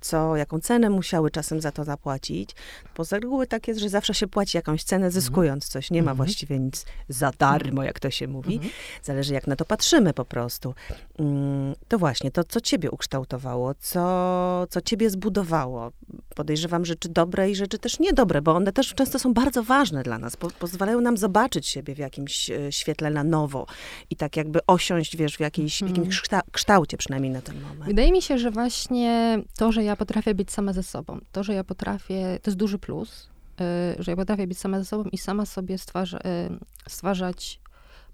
[0.00, 2.50] co, jaką cenę musiały czasem za to zapłacić.
[2.96, 5.12] Bo z reguły tak jest, że zawsze się płaci jakąś cenę, mhm.
[5.12, 5.90] zyskując coś.
[5.90, 6.16] Nie ma mhm.
[6.16, 8.54] właściwie nic za darmo, jak to się mówi.
[8.54, 8.72] Mhm.
[9.02, 10.74] Zależy, jak na to patrzymy po prostu.
[11.18, 15.92] Mm, to właśnie, to co ciebie ukształtowało, co, co ciebie zbudowało.
[16.34, 20.02] Podejrzewam rzeczy dobre i rzeczy też niedobre, bo one też często są bardzo bardzo ważne
[20.02, 23.66] dla nas, po, pozwalają nam zobaczyć siebie w jakimś e, świetle na nowo
[24.10, 27.84] i tak jakby osiąść, wiesz, w, jakiejś, w jakimś kształcie przynajmniej na ten moment.
[27.84, 31.54] Wydaje mi się, że właśnie to, że ja potrafię być sama ze sobą, to, że
[31.54, 33.28] ja potrafię, to jest duży plus,
[33.60, 36.48] e, że ja potrafię być sama ze sobą i sama sobie stwarza, e,
[36.88, 37.60] stwarzać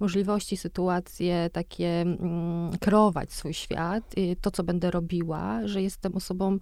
[0.03, 6.59] możliwości, sytuacje, takie mm, kreować swój świat, to, co będę robiła, że jestem osobą,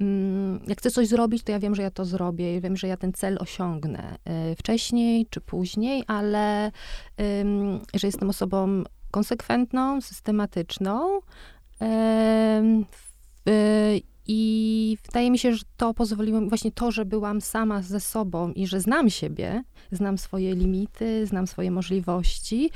[0.00, 2.88] mm, jak chcę coś zrobić, to ja wiem, że ja to zrobię i wiem, że
[2.88, 4.18] ja ten cel osiągnę
[4.52, 6.72] y, wcześniej czy później, ale
[7.94, 11.20] że jestem osobą konsekwentną, systematyczną.
[14.28, 18.52] I wydaje mi się, że to pozwoliło mi, właśnie to, że byłam sama ze sobą
[18.52, 19.62] i że znam siebie,
[19.92, 22.70] znam swoje limity, znam swoje możliwości,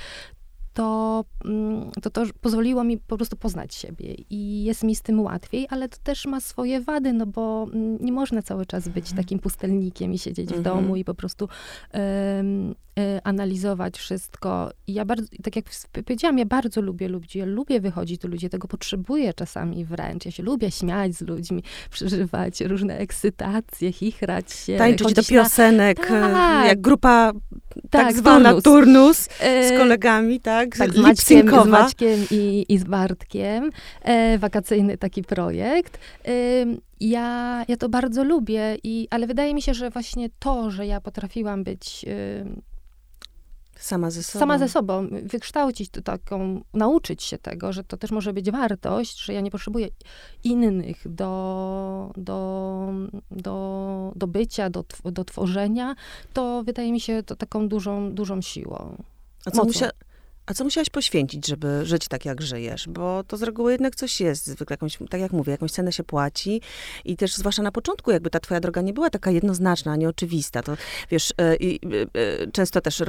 [0.73, 5.21] to, mm, to to pozwoliło mi po prostu poznać siebie i jest mi z tym
[5.21, 9.05] łatwiej, ale to też ma swoje wady, no bo mm, nie można cały czas być
[9.05, 9.17] mhm.
[9.17, 10.97] takim pustelnikiem i siedzieć w domu mhm.
[10.97, 11.49] i po prostu
[11.95, 12.75] um,
[13.25, 14.71] analizować wszystko.
[14.87, 15.65] I ja bardzo, tak jak
[16.05, 20.25] powiedziałam, ja bardzo lubię ludzi, ja lubię wychodzić do ludzi, tego potrzebuję czasami wręcz.
[20.25, 24.77] Ja się lubię śmiać z ludźmi, przeżywać różne ekscytacje, chichrać się.
[24.77, 26.33] Tańczyć do piosenek, na...
[26.33, 26.67] tak.
[26.67, 27.33] jak grupa
[27.93, 30.77] tak, tak zwana turnus, turnus z e, kolegami, tak?
[30.77, 33.71] Tak, z Maćkiem, z Maćkiem i, i z Bartkiem.
[34.03, 35.99] E, wakacyjny taki projekt.
[36.25, 36.33] E,
[37.01, 41.01] ja, ja to bardzo lubię, i, ale wydaje mi się, że właśnie to, że ja
[41.01, 42.05] potrafiłam być
[43.83, 44.41] Sama ze sobą.
[44.41, 45.09] Sama ze sobą.
[45.23, 49.51] Wykształcić to taką, nauczyć się tego, że to też może być wartość, że ja nie
[49.51, 49.89] potrzebuję
[50.45, 52.89] innych do, do,
[53.31, 55.95] do, do bycia, do, do tworzenia,
[56.33, 59.03] to wydaje mi się to taką dużą, dużą siłą.
[59.47, 59.91] A co, musia,
[60.47, 62.89] a co musiałaś poświęcić, żeby żyć tak, jak żyjesz?
[62.89, 66.05] Bo to z reguły jednak coś jest, zwykle jakąś, tak jak mówię, jakąś cenę się
[66.05, 66.61] płaci
[67.05, 70.77] i też zwłaszcza na początku, jakby ta twoja droga nie była taka jednoznaczna, nieoczywista, to
[71.11, 73.03] wiesz, e, i, e, często też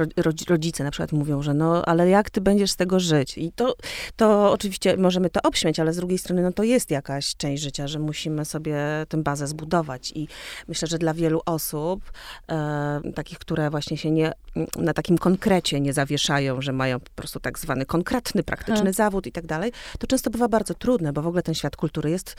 [0.48, 3.38] rodzice na przykład mówią, że no, ale jak ty będziesz z tego żyć?
[3.38, 3.76] I to,
[4.16, 7.88] to oczywiście możemy to obśmiać, ale z drugiej strony, no to jest jakaś część życia,
[7.88, 8.76] że musimy sobie
[9.08, 10.28] tę bazę zbudować i
[10.68, 12.12] myślę, że dla wielu osób,
[12.48, 14.32] e, takich, które właśnie się nie,
[14.76, 18.94] na takim konkrecie nie zawieszają, że mają prostu tak zwany konkretny, praktyczny tak.
[18.94, 22.10] zawód i tak dalej, to często bywa bardzo trudne, bo w ogóle ten świat kultury
[22.10, 22.36] jest,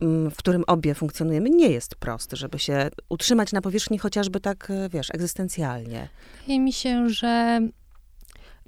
[0.00, 4.70] mm, w którym obie funkcjonujemy, nie jest prosty, żeby się utrzymać na powierzchni chociażby tak,
[4.70, 6.08] e, wiesz, egzystencjalnie.
[6.40, 7.60] Wydaje mi się, że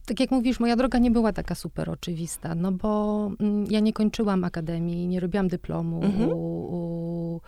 [0.06, 3.92] tak jak mówisz, moja droga nie była taka super oczywista, no bo mm, ja nie
[3.92, 6.30] kończyłam akademii, nie robiłam dyplomu mhm.
[6.30, 7.40] u, u,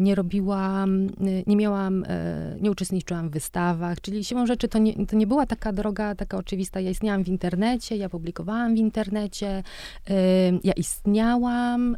[0.00, 1.10] nie robiłam, e,
[1.46, 5.46] nie miałam, e, nie uczestniczyłam w wystawach, czyli siłą rzeczy to nie, to nie była
[5.46, 6.80] taka droga taka oczywista.
[6.80, 9.62] Ja istniałam w internecie, ja publikowałam w internecie,
[10.64, 11.96] ja istniałam.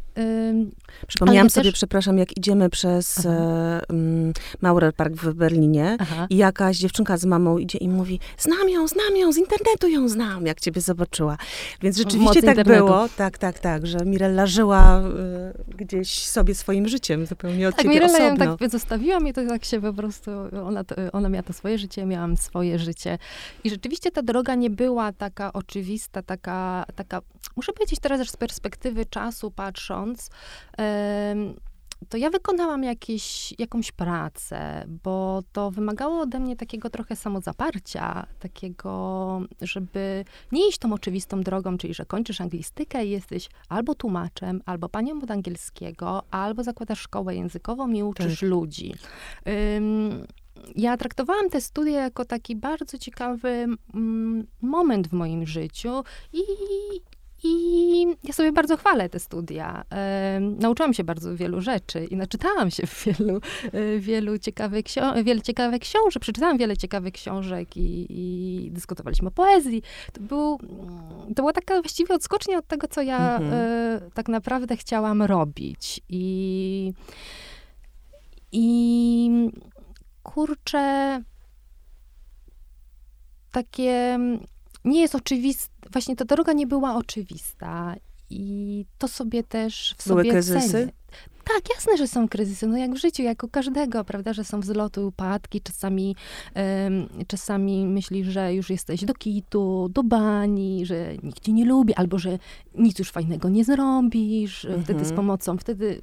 [1.07, 1.73] Przypomniałam sobie, też...
[1.73, 6.27] przepraszam, jak idziemy przez um, Maurer Park w Berlinie Aha.
[6.29, 10.09] i jakaś dziewczynka z mamą idzie i mówi, znam ją, znam ją, z internetu ją
[10.09, 11.37] znam, jak ciebie zobaczyła.
[11.81, 12.85] Więc rzeczywiście tak internetu.
[12.85, 15.03] było, tak, tak, tak, że Mirella żyła
[15.77, 18.45] gdzieś sobie swoim życiem zupełnie zupełnie od tak, ciebie Mirella osobno.
[18.45, 20.31] ją tak zostawiłam i to tak się po prostu,
[20.65, 23.17] ona, ona miała to swoje życie, miałam swoje życie.
[23.63, 27.21] I rzeczywiście ta droga nie była taka oczywista, taka, taka
[27.55, 30.29] muszę powiedzieć teraz też z perspektywy czasu patrząc,
[32.09, 39.41] to ja wykonałam jakieś, jakąś pracę, bo to wymagało ode mnie takiego trochę samozaparcia, takiego,
[39.61, 44.89] żeby nie iść tą oczywistą drogą, czyli że kończysz anglistykę i jesteś albo tłumaczem, albo
[44.89, 48.49] panią od angielskiego, albo zakładasz szkołę językową i uczysz tak.
[48.49, 48.93] ludzi.
[50.75, 56.41] Ja traktowałam te studia jako taki bardzo ciekawy mm, moment w moim życiu i,
[57.43, 59.83] i ja sobie bardzo chwalę te studia.
[59.91, 63.41] E, nauczyłam się bardzo wielu rzeczy i naczytałam się w wielu,
[63.73, 64.85] e, wielu ciekawych
[65.23, 69.81] wiele ciekawych książek, przeczytałam wiele ciekawych książek i, i, dyskutowaliśmy o poezji.
[70.13, 70.59] To, był,
[71.27, 73.53] to była taka właściwie odskocznia od tego, co ja mhm.
[73.53, 76.01] e, tak naprawdę chciałam robić.
[76.09, 76.93] I,
[78.51, 79.51] i
[80.23, 81.21] kurczę,
[83.51, 84.19] takie
[84.85, 87.95] nie jest oczywiste, właśnie ta droga nie była oczywista
[88.29, 90.71] i to sobie też w Były sobie kryzysy?
[90.71, 90.91] Cenię.
[91.43, 94.59] Tak, jasne, że są kryzysy, no jak w życiu, jak u każdego, prawda, że są
[94.59, 96.15] wzloty, upadki, czasami,
[96.55, 101.93] um, czasami myślisz, że już jesteś do kitu, do bani, że nikt cię nie lubi,
[101.93, 102.39] albo że
[102.75, 104.83] nic już fajnego nie zrobisz, mhm.
[104.83, 106.01] wtedy z pomocą, wtedy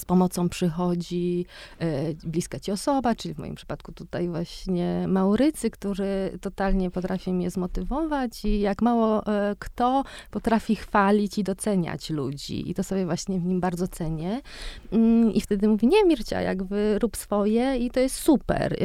[0.00, 1.46] z pomocą przychodzi
[1.78, 7.50] e, bliska ci osoba, czyli w moim przypadku tutaj właśnie Maurycy, który totalnie potrafi mnie
[7.50, 12.70] zmotywować i jak mało e, kto potrafi chwalić i doceniać ludzi.
[12.70, 14.40] I to sobie właśnie w nim bardzo cenię.
[14.92, 18.72] Mm, I wtedy mówi, nie Mircia, jakby rób swoje i to jest super.
[18.72, 18.76] E,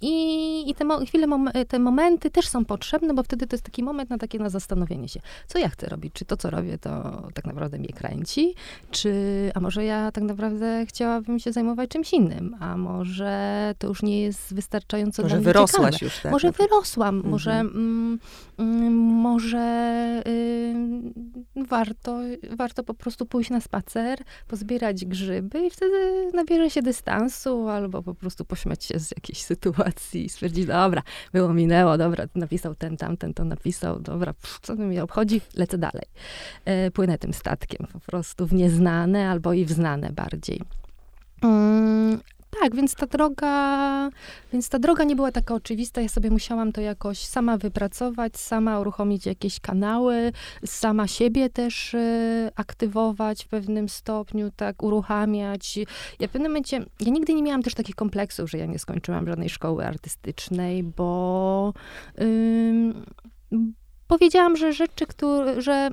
[0.00, 3.64] I, i te mo- chwile, mom- te momenty też są potrzebne, bo wtedy to jest
[3.64, 6.78] taki moment na takie na zastanowienie się, co ja chcę robić, czy to, co robię,
[6.78, 8.54] to tak naprawdę mnie kręci,
[8.90, 9.12] czy,
[9.54, 14.02] a może ja tak naprawdę naprawdę chciałabym się zajmować czymś innym, a może to już
[14.02, 16.06] nie jest wystarczająco może wyrosłaś ciekawe.
[16.06, 16.32] już, tak?
[16.32, 17.30] Może wyrosłam, mhm.
[17.30, 18.18] może, mm,
[18.58, 20.74] mm, może y,
[21.68, 22.18] warto,
[22.56, 28.14] warto po prostu pójść na spacer, pozbierać grzyby i wtedy nabierze się dystansu, albo po
[28.14, 33.34] prostu pośmiać się z jakiejś sytuacji i stwierdzić, dobra, było, minęło, dobra, napisał ten, tamten
[33.34, 36.06] to napisał, dobra, pff, co mnie obchodzi, lecę dalej.
[36.86, 40.60] Y, płynę tym statkiem po prostu w nieznane albo i w znane bardzo bardziej.
[41.42, 42.20] Um,
[42.60, 44.10] tak, więc ta droga,
[44.52, 46.00] więc ta droga nie była taka oczywista.
[46.00, 50.32] Ja sobie musiałam to jakoś sama wypracować, sama uruchomić jakieś kanały,
[50.66, 55.78] sama siebie też y, aktywować w pewnym stopniu, tak, uruchamiać.
[56.20, 59.26] Ja w pewnym momencie, ja nigdy nie miałam też takich kompleksów, że ja nie skończyłam
[59.26, 61.72] żadnej szkoły artystycznej, bo
[62.20, 62.94] y,
[64.06, 65.90] powiedziałam, że rzeczy, które, że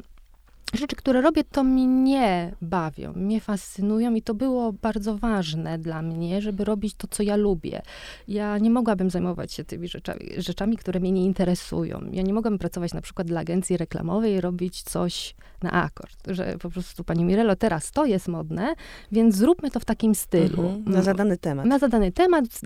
[0.73, 6.41] rzeczy, które robię, to mnie bawią, mnie fascynują i to było bardzo ważne dla mnie,
[6.41, 7.81] żeby robić to, co ja lubię.
[8.27, 12.01] Ja nie mogłabym zajmować się tymi rzeczami, rzeczami które mnie nie interesują.
[12.11, 16.57] Ja nie mogłabym pracować na przykład dla agencji reklamowej i robić coś na akord, że
[16.61, 18.73] po prostu pani Mirelo, teraz to jest modne,
[19.11, 20.67] więc zróbmy to w takim stylu.
[20.67, 21.65] Mhm, na zadany temat.
[21.65, 22.59] Na zadany temat w,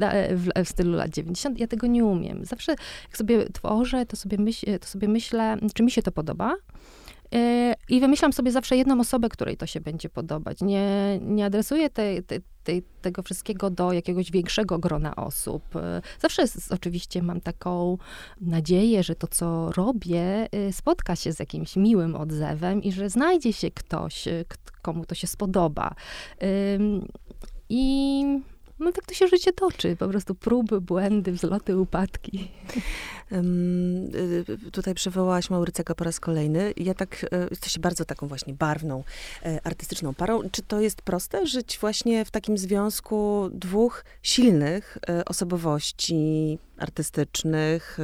[0.65, 1.59] w, stylu lat 90.
[1.59, 2.45] Ja tego nie umiem.
[2.45, 2.71] Zawsze
[3.07, 6.55] jak sobie tworzę, to sobie, myśl, to sobie myślę, czy mi się to podoba,
[7.89, 10.61] i wymyślam sobie zawsze jedną osobę, której to się będzie podobać.
[10.61, 15.63] Nie, nie adresuję tej, tej, tej, tego wszystkiego do jakiegoś większego grona osób.
[16.19, 17.97] Zawsze oczywiście mam taką
[18.41, 23.53] nadzieję, że to, co robię, y, spotka się z jakimś miłym odzewem i że znajdzie
[23.53, 24.45] się ktoś, y,
[24.81, 25.95] komu to się spodoba.
[27.69, 28.23] I
[28.81, 29.95] no tak to się życie toczy.
[29.95, 32.51] Po prostu próby, błędy, wzloty, upadki.
[33.31, 34.11] Um,
[34.71, 36.73] tutaj przywołałaś Maurycego po raz kolejny.
[36.77, 39.03] Ja tak, e, jesteście bardzo taką właśnie barwną,
[39.45, 40.41] e, artystyczną parą.
[40.51, 47.97] Czy to jest proste, żyć właśnie w takim związku dwóch silnych osobowości artystycznych?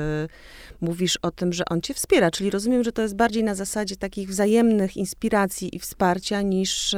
[0.81, 3.95] Mówisz o tym, że on cię wspiera, czyli rozumiem, że to jest bardziej na zasadzie
[3.95, 6.95] takich wzajemnych inspiracji i wsparcia niż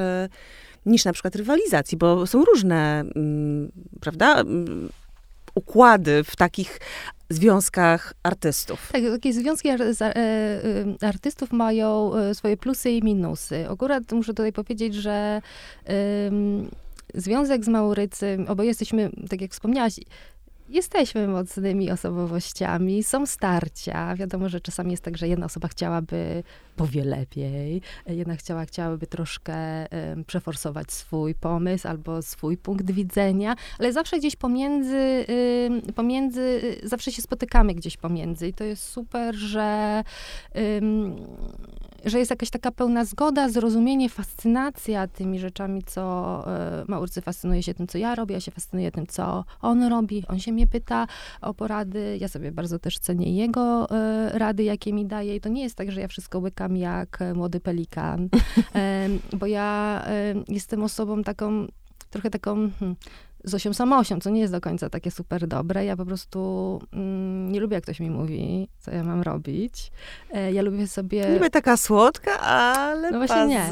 [0.86, 4.90] niż na przykład rywalizacji, bo są różne, mm, prawda, mm,
[5.56, 6.80] układy w takich
[7.30, 8.90] związkach artystów.
[8.92, 10.16] Tak, takie związki e, e,
[11.02, 13.70] artystów mają e, swoje plusy i minusy.
[13.70, 15.42] Akurat muszę tutaj powiedzieć, że
[17.14, 19.94] związek z Maurycy, oboje jesteśmy, tak jak wspomniałaś,
[20.70, 24.16] jesteśmy mocnymi osobowościami, są starcia.
[24.16, 26.44] Wiadomo, że czasami jest tak, że jedna osoba chciałaby
[26.76, 33.94] powie lepiej, jedna chciała, chciałaby troszkę um, przeforsować swój pomysł albo swój punkt widzenia, ale
[33.94, 35.26] zawsze gdzieś pomiędzy,
[35.96, 40.04] pomiędzy zawsze się spotykamy gdzieś pomiędzy i to jest super, że
[42.06, 46.44] że jest jakaś taka pełna zgoda, zrozumienie, fascynacja tymi rzeczami, co
[46.84, 50.24] y, Maurcy fascynuje się tym, co ja robię, ja się fascynuję tym, co on robi,
[50.28, 51.08] on się mnie pyta
[51.42, 55.36] o porady, ja sobie bardzo też cenię jego y, rady, jakie mi daje.
[55.36, 58.30] I to nie jest tak, że ja wszystko łykam jak młody pelikan,
[59.40, 60.06] bo ja
[60.48, 61.68] jestem osobą taką
[62.10, 62.96] trochę taką hmm,
[63.44, 65.86] Zosią Samosią, co nie jest do końca takie super dobre.
[65.86, 69.92] Ja po prostu mm, nie lubię, jak ktoś mi mówi, co ja mam robić.
[70.34, 71.30] E, ja lubię sobie...
[71.34, 73.64] Niby taka słodka, ale no właśnie nie.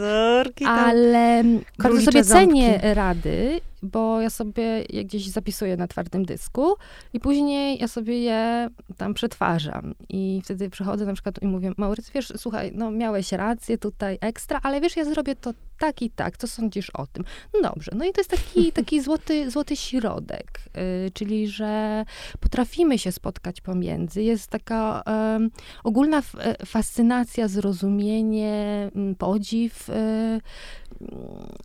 [0.67, 1.43] Ale
[1.77, 2.47] bardzo sobie ząbki.
[2.47, 6.75] cenię rady bo ja sobie je gdzieś zapisuję na twardym dysku
[7.13, 9.95] i później ja sobie je tam przetwarzam.
[10.09, 14.59] I wtedy przychodzę na przykład i mówię, Maurycy, wiesz, słuchaj, no miałeś rację tutaj ekstra,
[14.63, 17.23] ale wiesz, ja zrobię to tak i tak, co sądzisz o tym?
[17.53, 22.05] No dobrze, no i to jest taki, taki złoty, złoty środek, yy, czyli, że
[22.39, 24.23] potrafimy się spotkać pomiędzy.
[24.23, 25.03] Jest taka
[25.39, 25.49] yy,
[25.83, 26.21] ogólna
[26.65, 30.39] fascynacja, zrozumienie, podziw, yy,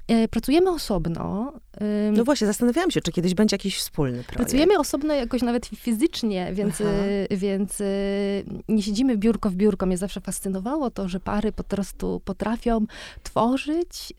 [0.08, 1.52] E, pracujemy osobno.
[2.12, 4.34] No właśnie, zastanawiałam się, czy kiedyś będzie jakiś wspólny projekt.
[4.34, 7.84] Pracujemy osobno jakoś nawet fizycznie, więc, e, więc e,
[8.68, 9.86] nie siedzimy biurko w biurko.
[9.86, 12.86] Mnie zawsze fascynowało to, że pary po prostu potrafią
[13.22, 14.12] tworzyć,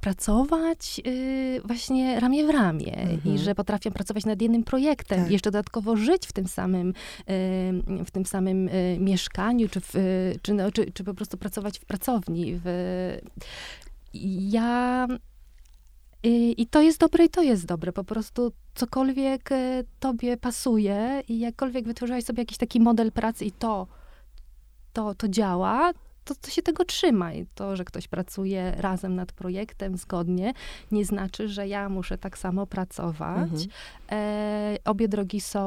[0.00, 1.00] pracować
[1.64, 3.34] właśnie ramię w ramię mhm.
[3.34, 5.30] i że potrafią pracować nad jednym projektem tak.
[5.30, 6.94] i jeszcze dodatkowo żyć w tym samym,
[8.06, 9.94] w tym samym mieszkaniu, czy, w,
[10.42, 13.18] czy, no, czy, czy po prostu pracować w pracowni, w,
[14.14, 15.06] ja.
[16.22, 17.92] I, I, to jest dobre, i to jest dobre.
[17.92, 23.52] Po prostu cokolwiek e, tobie pasuje i jakkolwiek wytworzyłaś sobie jakiś taki model pracy i
[23.52, 23.86] to,
[24.92, 25.92] to, to działa,
[26.24, 27.46] to, to się tego trzymaj.
[27.54, 30.52] To, że ktoś pracuje razem nad projektem zgodnie,
[30.92, 33.50] nie znaczy, że ja muszę tak samo pracować.
[33.50, 33.68] Mhm.
[34.12, 35.60] E, obie drogi są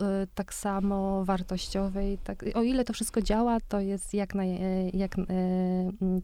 [0.00, 2.12] e, tak samo wartościowe.
[2.12, 5.22] I tak, o ile to wszystko działa, to jest jak, naj, e, jak e,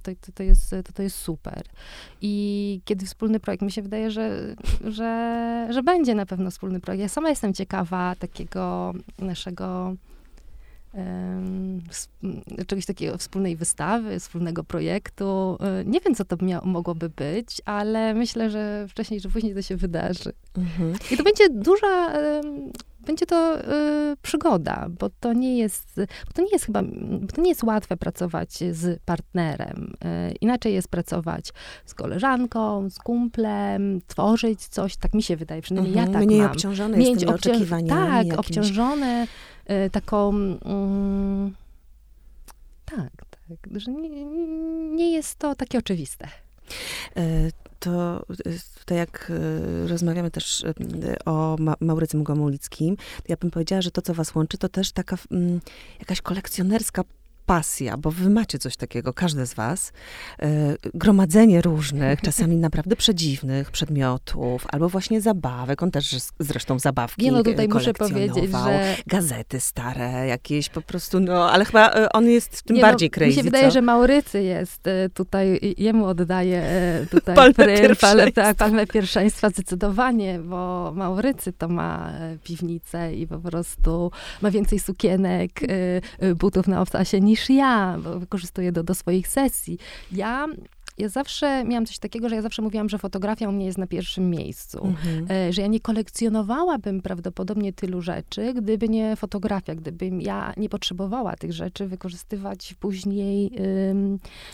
[0.03, 1.63] to, to, to, jest, to, to jest super.
[2.21, 7.01] I kiedy wspólny projekt, mi się wydaje, że, że, że będzie na pewno wspólny projekt.
[7.03, 9.95] Ja sama jestem ciekawa takiego naszego
[12.67, 15.59] czegoś takiego, wspólnej wystawy, wspólnego projektu.
[15.61, 19.63] E, nie wiem, co to mia- mogłoby być, ale myślę, że wcześniej czy później to
[19.63, 20.33] się wydarzy.
[20.57, 20.95] Mhm.
[21.11, 22.13] I to będzie duża,
[23.09, 26.83] będzie to y, przygoda, bo to nie jest, bo to nie jest chyba,
[27.21, 29.95] bo to nie jest łatwe pracować z partnerem.
[30.31, 31.53] Y, inaczej jest pracować
[31.85, 36.41] z koleżanką, z kumplem, tworzyć coś, tak mi się wydaje, przynajmniej mhm, ja tak mniej
[36.41, 36.51] mam.
[36.51, 37.89] obciążone jest tymi oczekiwaniami.
[37.89, 38.39] Tak, jakimś...
[38.39, 39.27] obciążone
[39.93, 40.29] taką...
[40.65, 41.55] Mm,
[42.85, 44.25] tak, tak, że nie,
[44.95, 46.29] nie jest to takie oczywiste.
[47.17, 48.25] E, to
[48.79, 50.75] tutaj jak e, rozmawiamy też e,
[51.25, 54.93] o Ma Maurycym Gomulickim, to ja bym powiedziała, że to, co was łączy, to też
[54.93, 55.61] taka mm,
[55.99, 57.05] jakaś kolekcjonerska
[57.49, 59.93] pasja, bo wy macie coś takiego, każdy z was,
[60.39, 67.33] e, gromadzenie różnych, czasami naprawdę przedziwnych przedmiotów, albo właśnie zabawek, on też zresztą zabawki Nie,
[67.33, 68.97] no tutaj muszę powiedzieć, że...
[69.07, 73.09] Gazety stare, jakieś po prostu, no, ale chyba e, on jest tym Nie, no, bardziej
[73.09, 73.71] no, crazy, Mi się wydaje, co?
[73.71, 76.63] że Maurycy jest e, tutaj, jemu oddaje
[77.11, 78.07] tutaj palmę, pierwszeństwa.
[78.07, 82.13] Palmę, tak, palmę pierwszeństwa zdecydowanie, bo Maurycy to ma
[82.45, 84.11] piwnicę i po prostu
[84.43, 85.61] ma więcej sukienek,
[86.37, 89.79] butów na obcasie niż niż ja, bo wykorzystuję do, do swoich sesji.
[90.13, 90.47] Ja
[90.99, 93.87] ja zawsze miałam coś takiego, że ja zawsze mówiłam, że fotografia u mnie jest na
[93.87, 94.87] pierwszym miejscu.
[94.87, 95.27] Mhm.
[95.31, 101.37] E, że ja nie kolekcjonowałabym prawdopodobnie tylu rzeczy, gdyby nie fotografia, gdybym ja nie potrzebowała
[101.37, 103.51] tych rzeczy wykorzystywać później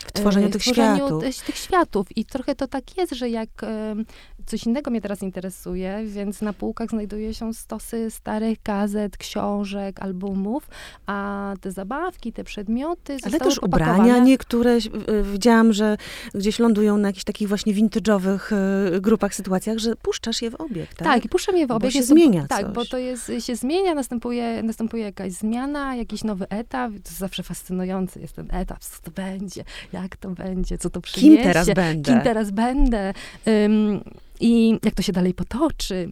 [0.05, 1.23] w tworzeniu, e, tych, światów.
[1.45, 2.17] tych światów.
[2.17, 3.49] I trochę to tak jest, że jak
[4.45, 10.67] coś innego mnie teraz interesuje, więc na półkach znajduje się stosy starych gazet, książek, albumów,
[11.05, 14.77] a te zabawki, te przedmioty Ale też ubrania niektóre,
[15.23, 15.97] widziałam, że
[16.35, 18.39] gdzieś lądują na jakichś takich właśnie vintage'owych
[18.95, 21.07] e, grupach, sytuacjach, że puszczasz je w obieg, tak?
[21.07, 21.93] Tak, i puszczam je w obieg.
[21.93, 26.23] Bo się zmienia to, Tak, bo to jest, się zmienia, następuje, następuje jakaś zmiana, jakiś
[26.23, 26.91] nowy etap.
[27.03, 29.63] To zawsze fascynujący jest ten etap, co to będzie,
[29.93, 31.35] jak to będzie, co to przyniesie.
[31.35, 32.11] Kim teraz będę?
[32.11, 33.13] Kim teraz będę.
[33.45, 34.01] Um,
[34.39, 36.11] I jak to się dalej potoczy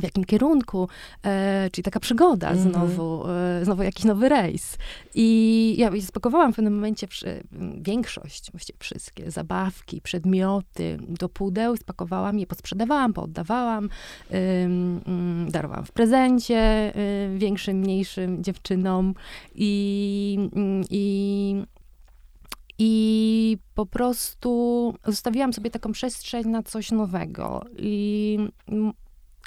[0.00, 0.88] w jakim kierunku,
[1.24, 2.70] e, czyli taka przygoda mm -hmm.
[2.70, 4.78] znowu, e, znowu jakiś nowy rejs.
[5.14, 7.42] I ja spakowałam w pewnym momencie przy,
[7.80, 13.88] większość, właściwie wszystkie zabawki, przedmioty do pudeł, spakowałam je, posprzedawałam, pooddawałam,
[15.48, 16.92] darowałam w prezencie
[17.34, 19.14] y, większym, mniejszym dziewczynom
[19.54, 20.38] i,
[20.90, 21.62] i
[22.78, 27.64] i po prostu zostawiłam sobie taką przestrzeń na coś nowego.
[27.78, 28.38] I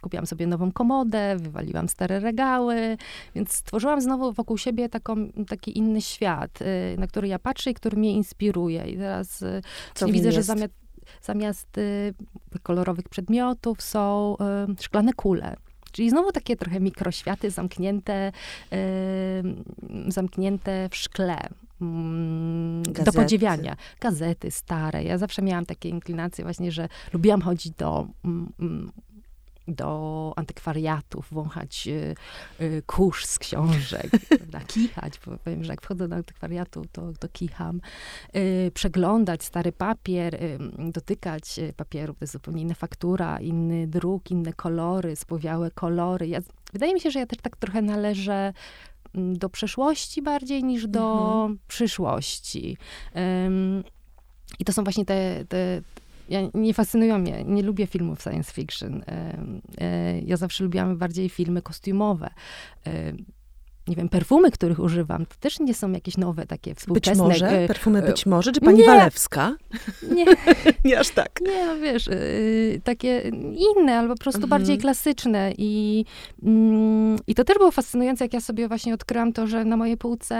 [0.01, 2.97] Kupiłam sobie nową komodę, wywaliłam stare regały,
[3.35, 5.15] więc stworzyłam znowu wokół siebie taką,
[5.47, 8.83] taki inny świat, y, na który ja patrzę i który mnie inspiruje.
[8.89, 9.61] I teraz y,
[9.93, 10.35] Co widzę, jest?
[10.35, 10.73] że zamiast,
[11.21, 12.13] zamiast y,
[12.63, 14.35] kolorowych przedmiotów są
[14.79, 15.55] szklane kule.
[15.91, 18.31] Czyli znowu takie trochę mikroświaty zamknięte,
[20.07, 21.37] zamknięte w szkle.
[21.81, 23.75] mm, do podziwiania.
[24.01, 25.03] Gazety stare.
[25.03, 28.91] Ja zawsze miałam takie inclinacje właśnie, że lubiłam chodzić do mm, mm
[29.71, 32.15] do antykwariatów, wąchać y,
[32.61, 34.11] y, kurz z książek,
[34.67, 37.81] kichać, bo powiem, że jak wchodzę do antykwariatu, to, to kicham.
[38.35, 40.37] Y, przeglądać stary papier,
[40.77, 46.27] dotykać papieru, to jest zupełnie inna faktura, inny druk, inne kolory, spłowiałe kolory.
[46.27, 46.39] Ja,
[46.73, 48.53] wydaje mi się, że ja też tak trochę należę
[49.15, 51.59] mm, do przeszłości bardziej niż do mhm.
[51.67, 52.77] przyszłości.
[54.59, 55.81] I to są właśnie te, te,
[56.29, 59.03] ja, nie fascynują mnie, nie lubię filmów science fiction.
[59.77, 62.29] E, ja zawsze lubiłam bardziej filmy kostiumowe
[63.87, 67.27] nie wiem, perfumy, których używam, to też nie są jakieś nowe, takie współczesne.
[67.27, 69.55] Być może, perfumy być może, czy pani nie, Walewska?
[70.15, 70.25] Nie.
[70.85, 71.41] nie aż tak.
[71.41, 74.49] Nie, no wiesz, y, takie inne, albo po prostu mhm.
[74.49, 76.05] bardziej klasyczne i,
[76.43, 79.97] mm, i to też było fascynujące, jak ja sobie właśnie odkryłam to, że na mojej
[79.97, 80.35] półce,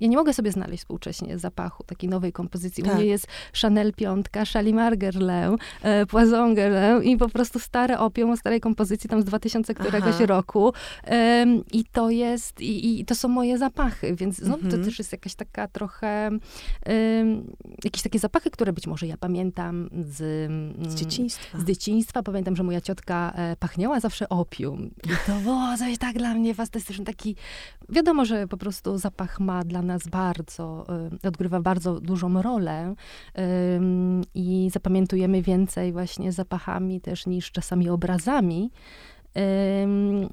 [0.00, 2.84] ja nie mogę sobie znaleźć współcześnie zapachu takiej nowej kompozycji.
[2.84, 2.92] Tak.
[2.92, 3.26] U mnie jest
[3.62, 9.10] Chanel piątka, Shalimar Guerlain, e, Poison Guerlain i po prostu stare opium o starej kompozycji
[9.10, 10.26] tam z 2000 któregoś Aha.
[10.26, 10.72] roku
[11.72, 14.84] i to jest i, i to są moje zapachy, więc znowu to mhm.
[14.84, 16.30] też jest jakaś taka trochę,
[17.84, 20.18] jakieś takie zapachy, które być może ja pamiętam z,
[20.88, 21.58] z dzieciństwa.
[21.58, 22.22] Z dzieciństwa.
[22.22, 24.90] Pamiętam, że moja ciotka e, pachniała zawsze opium.
[25.04, 27.04] I to było coś tak dla mnie fantastyczne.
[27.04, 27.36] Taki,
[27.88, 30.86] wiadomo, że po prostu zapach ma dla nas bardzo,
[31.22, 32.94] odgrywa bardzo dużą rolę
[34.34, 38.70] i zapamiętujemy więcej właśnie zapachami też niż czasami obrazami.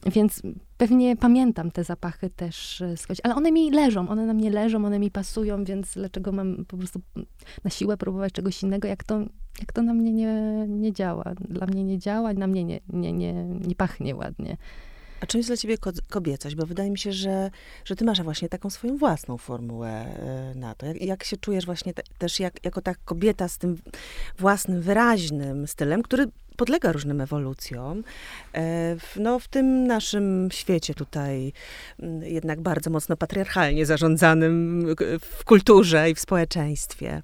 [0.06, 0.42] Więc
[0.80, 4.86] pewnie pamiętam te zapachy też e, skądś, ale one mi leżą, one na mnie leżą,
[4.86, 7.02] one mi pasują, więc dlaczego mam po prostu
[7.64, 9.20] na siłę próbować czegoś innego, jak to,
[9.60, 11.24] jak to na mnie nie, nie działa.
[11.50, 14.58] Dla mnie nie działa, na mnie nie, nie, nie, nie pachnie ładnie.
[15.22, 15.78] A czym jest dla ciebie
[16.10, 16.56] kobiecość?
[16.56, 17.52] Bo wydaje mi się, że,
[17.86, 20.86] że ty masz właśnie taką swoją własną formułę e, na to.
[20.86, 23.78] Jak, jak się czujesz właśnie te, też jak, jako ta kobieta z tym
[24.38, 26.28] własnym, wyraźnym stylem, który
[26.60, 28.04] podlega różnym ewolucjom.
[28.56, 31.54] E, no, w tym naszym świecie tutaj
[32.22, 34.86] jednak bardzo mocno patriarchalnie zarządzanym
[35.22, 37.22] w kulturze i w społeczeństwie.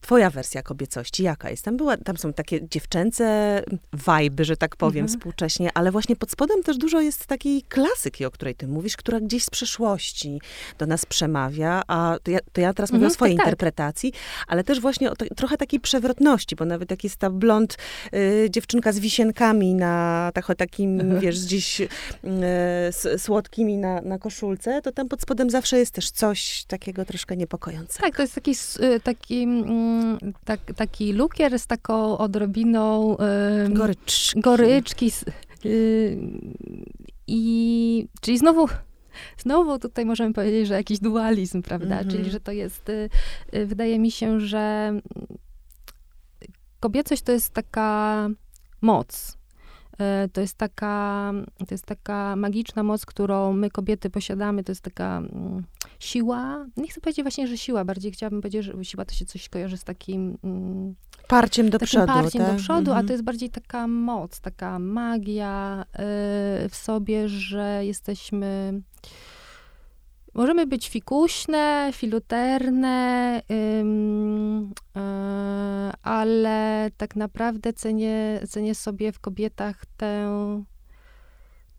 [0.00, 1.64] Twoja wersja kobiecości, jaka jest?
[1.64, 5.18] Tam, była, tam są takie dziewczęce wajby, że tak powiem, mhm.
[5.18, 9.20] współcześnie, ale właśnie pod spodem też dużo jest takiej klasyki, o której ty mówisz, która
[9.20, 10.40] gdzieś z przeszłości
[10.78, 13.48] do nas przemawia, a to ja, to ja teraz mówię mhm, o swojej tak, tak.
[13.48, 14.12] interpretacji,
[14.46, 17.76] ale też właśnie o to, trochę takiej przewrotności, bo nawet jak jest ta blond
[18.14, 21.20] y, dziewczynka z wisienkami na tak, takim, mhm.
[21.20, 21.88] wiesz, gdzieś y,
[23.18, 28.06] słodkimi na, na koszulce, to tam pod spodem zawsze jest też coś takiego troszkę niepokojącego.
[28.06, 33.16] Tak, to jest taki, y, taki Mm, tak, taki lukier z taką odrobiną
[33.68, 34.40] goryczki.
[34.40, 35.12] goryczki.
[35.66, 36.18] Y,
[37.26, 38.68] I czyli znowu
[39.38, 41.94] znowu tutaj możemy powiedzieć, że jakiś dualizm, prawda?
[41.94, 42.10] Mm -hmm.
[42.10, 43.08] Czyli, że to jest, y,
[43.54, 44.92] y, wydaje mi się, że
[46.80, 48.28] kobiecość to jest taka
[48.80, 49.40] moc.
[50.32, 54.64] To jest taka, to jest taka magiczna moc, którą my kobiety posiadamy.
[54.64, 55.64] To jest taka mm,
[55.98, 59.48] siła, nie chcę powiedzieć właśnie, że siła, bardziej chciałabym powiedzieć, że siła to się coś
[59.48, 60.38] kojarzy z takim...
[60.44, 60.94] Mm,
[61.28, 62.06] parciem do takim przodu.
[62.06, 62.52] parciem tak?
[62.52, 62.98] do przodu, mhm.
[62.98, 68.80] a to jest bardziej taka moc, taka magia y, w sobie, że jesteśmy...
[70.40, 73.42] Możemy być fikuśne, filuterne,
[73.80, 75.00] ym, y,
[76.02, 80.30] ale tak naprawdę cenię, cenię sobie w kobietach tę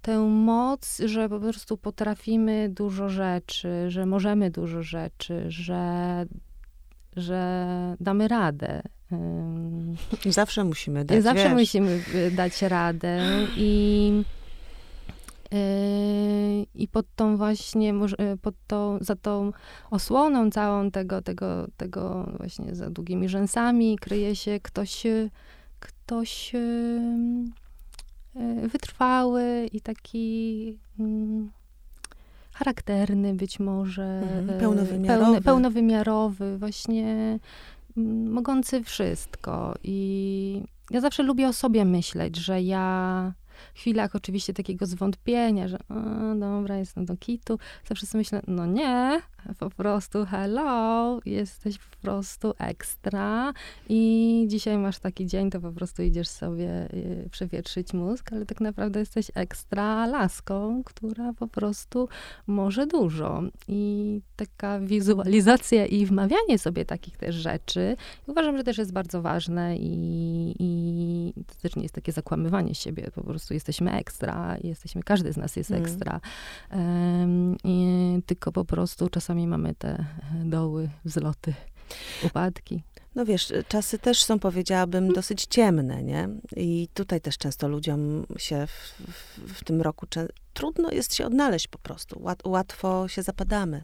[0.01, 6.25] tę moc, że po prostu potrafimy dużo rzeczy, że możemy dużo rzeczy, że,
[7.15, 7.65] że
[7.99, 8.81] damy radę.
[10.25, 11.23] Zawsze musimy dać.
[11.23, 11.53] Zawsze wiesz.
[11.53, 13.21] musimy y, dać radę
[13.57, 14.23] i
[16.75, 17.93] i pod tą właśnie,
[18.33, 19.51] y, pod tą, za tą
[19.91, 25.03] osłoną całą tego, tego, tego właśnie za długimi rzęsami kryje się ktoś,
[25.79, 26.53] ktoś
[28.35, 31.51] E, wytrwały i taki mm,
[32.53, 34.03] charakterny być może.
[34.03, 35.25] Mhm, pełnowymiarowy.
[35.25, 37.39] Pełny, pełnowymiarowy, właśnie
[37.97, 39.75] mm, mogący wszystko.
[39.83, 43.33] I ja zawsze lubię o sobie myśleć, że ja
[43.73, 49.21] chwilach oczywiście takiego zwątpienia, że o, dobra, jestem do kitu, zawsze sobie myślę, no nie,
[49.59, 53.53] po prostu hello, jesteś po prostu ekstra
[53.89, 58.61] i dzisiaj masz taki dzień, to po prostu idziesz sobie y, przewietrzyć mózg, ale tak
[58.61, 62.09] naprawdę jesteś ekstra laską, która po prostu
[62.47, 63.41] może dużo.
[63.67, 67.95] I taka wizualizacja i wmawianie sobie takich też rzeczy,
[68.27, 73.11] uważam, że też jest bardzo ważne i, i to też nie jest takie zakłamywanie siebie,
[73.15, 75.83] po prostu jesteśmy ekstra, jesteśmy, każdy z nas jest mm.
[75.83, 76.19] ekstra.
[76.71, 80.05] Um, i, tylko po prostu czasami mamy te
[80.43, 81.53] doły, wzloty,
[82.23, 82.83] upadki.
[83.15, 86.29] No wiesz, czasy też są, powiedziałabym, dosyć ciemne, nie?
[86.55, 90.07] I tutaj też często ludziom się w, w, w tym roku
[90.53, 92.21] trudno jest się odnaleźć po prostu.
[92.21, 93.83] Łat, łatwo się zapadamy.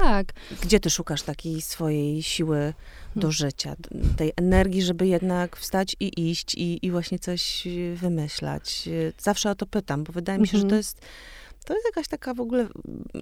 [0.00, 0.32] Tak.
[0.62, 2.74] Gdzie ty szukasz takiej swojej siły
[3.16, 3.32] do hmm.
[3.32, 3.76] życia,
[4.16, 8.88] tej energii, żeby jednak wstać i iść i, i właśnie coś wymyślać?
[9.18, 10.78] Zawsze o to pytam, bo wydaje mi się, że to mhm.
[10.78, 11.00] jest
[11.64, 12.66] to jest jakaś taka w ogóle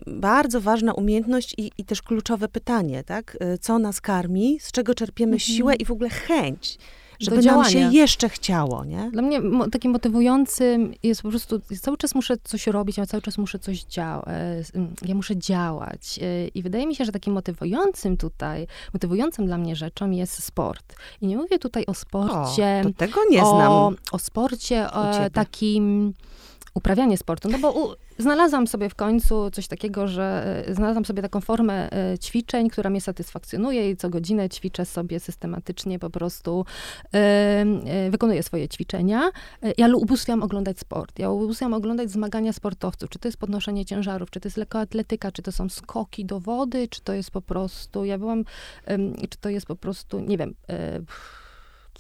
[0.07, 3.37] bardzo ważna umiejętność i, i też kluczowe pytanie, tak?
[3.55, 5.57] Y, co nas karmi, z czego czerpiemy mhm.
[5.57, 6.79] siłę i w ogóle chęć
[7.21, 9.11] żeby nam się jeszcze chciało, nie?
[9.13, 13.23] Dla mnie mo takim motywującym jest po prostu, cały czas muszę coś robić, ja cały
[13.23, 16.19] czas muszę coś działać, e, ja muszę działać.
[16.23, 20.95] E, I wydaje mi się, że takim motywującym tutaj, motywującym dla mnie rzeczą jest sport.
[21.21, 22.83] I nie mówię tutaj o sporcie.
[22.87, 23.73] O, tego nie znam.
[23.73, 26.15] O, o sporcie o takim
[26.75, 31.23] uprawianie sportu, no bo u, znalazłam sobie w końcu coś takiego, że e, znalazłam sobie
[31.23, 36.65] taką formę e, ćwiczeń, która mnie satysfakcjonuje i co godzinę ćwiczę sobie systematycznie po prostu,
[37.13, 39.31] yy, wykonuję swoje ćwiczenia.
[39.79, 41.19] Ja ubóstwiam oglądać sport.
[41.19, 43.11] Ja ubóstwiam oglądać zmagania sportowców.
[43.11, 46.89] Czy to jest podnoszenie ciężarów, czy to jest lekkoatletyka, czy to są skoki do wody,
[46.89, 48.45] czy to jest po prostu, ja byłam,
[49.31, 51.05] czy to jest po prostu, nie wiem, yy,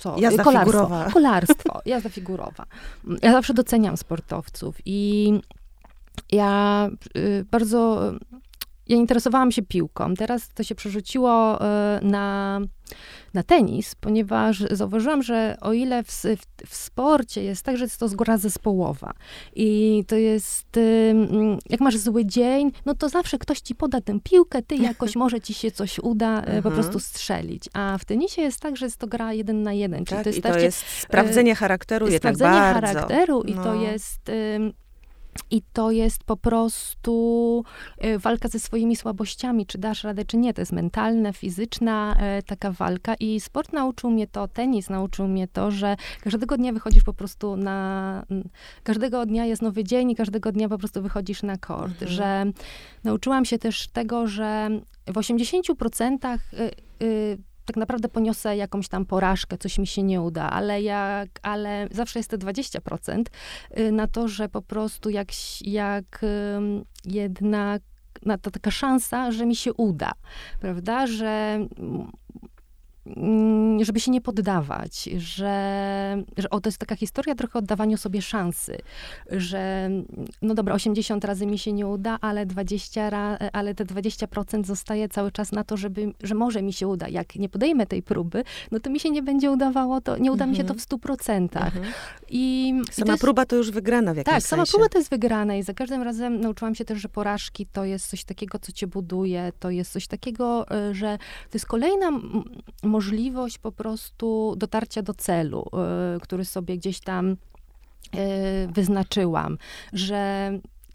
[0.00, 0.16] co?
[0.18, 0.72] Jazda Kolarstwo.
[0.72, 1.04] figurowa.
[1.14, 2.66] Kolarstwo, jazda figurowa.
[3.22, 5.32] Ja zawsze doceniam sportowców i
[6.32, 8.12] ja y, bardzo
[8.90, 10.14] ja interesowałam się piłką.
[10.14, 12.60] Teraz to się przerzuciło y, na,
[13.34, 18.00] na tenis, ponieważ zauważyłam, że o ile w, w, w, sporcie jest tak, że jest
[18.00, 19.12] to gra zespołowa
[19.56, 21.14] i to jest, y,
[21.70, 25.40] jak masz zły dzień, no to zawsze ktoś ci poda tę piłkę, ty jakoś może
[25.40, 26.74] ci się coś uda po mhm.
[26.74, 27.68] prostu strzelić.
[27.72, 30.04] A w tenisie jest tak, że jest to gra jeden na jeden.
[30.04, 32.86] Czyli tak, to jest, i to jest sprawdzenie charakteru sprawdzenie bardzo.
[32.86, 33.64] charakteru i no.
[33.64, 34.30] to jest
[35.50, 37.64] i to jest po prostu
[37.98, 40.54] e, walka ze swoimi słabościami, czy dasz radę, czy nie.
[40.54, 43.14] To jest mentalna, fizyczna e, taka walka.
[43.14, 47.56] I sport nauczył mnie to, tenis nauczył mnie to, że każdego dnia wychodzisz po prostu
[47.56, 48.24] na.
[48.82, 52.02] Każdego dnia jest nowy dzień i każdego dnia po prostu wychodzisz na kort.
[52.02, 52.10] Mhm.
[52.10, 52.46] Że
[53.04, 54.68] nauczyłam się też tego, że
[55.06, 56.38] w 80%
[57.70, 62.18] tak naprawdę poniosę jakąś tam porażkę, coś mi się nie uda, ale jak, ale zawsze
[62.18, 63.24] jest te 20%
[63.78, 65.28] y, na to, że po prostu jak,
[65.60, 66.20] jak
[67.04, 67.82] jednak
[68.26, 70.12] na to taka szansa, że mi się uda,
[70.60, 71.60] prawda, że
[73.80, 78.22] żeby się nie poddawać, że, że o, to jest taka historia trochę o oddawaniu sobie
[78.22, 78.78] szansy,
[79.30, 79.90] że
[80.42, 85.08] no dobra, 80 razy mi się nie uda, ale 20 ra, ale te 20% zostaje
[85.08, 87.08] cały czas na to, żeby, że może mi się uda.
[87.08, 90.44] Jak nie podejmę tej próby, no to mi się nie będzie udawało, to nie uda
[90.44, 90.50] mhm.
[90.50, 91.42] mi się to w 100%.
[91.42, 91.84] Mhm.
[92.28, 94.48] I, sama i jest, próba to już wygrana w jakimś Tak, sensie.
[94.48, 97.84] sama próba to jest wygrana i za każdym razem nauczyłam się też, że porażki to
[97.84, 102.10] jest coś takiego, co cię buduje, to jest coś takiego, e, że to jest kolejna
[102.82, 102.99] możliwość
[103.58, 105.70] po prostu dotarcia do celu,
[106.16, 107.36] y, który sobie gdzieś tam y,
[108.72, 109.58] wyznaczyłam,
[109.92, 110.52] że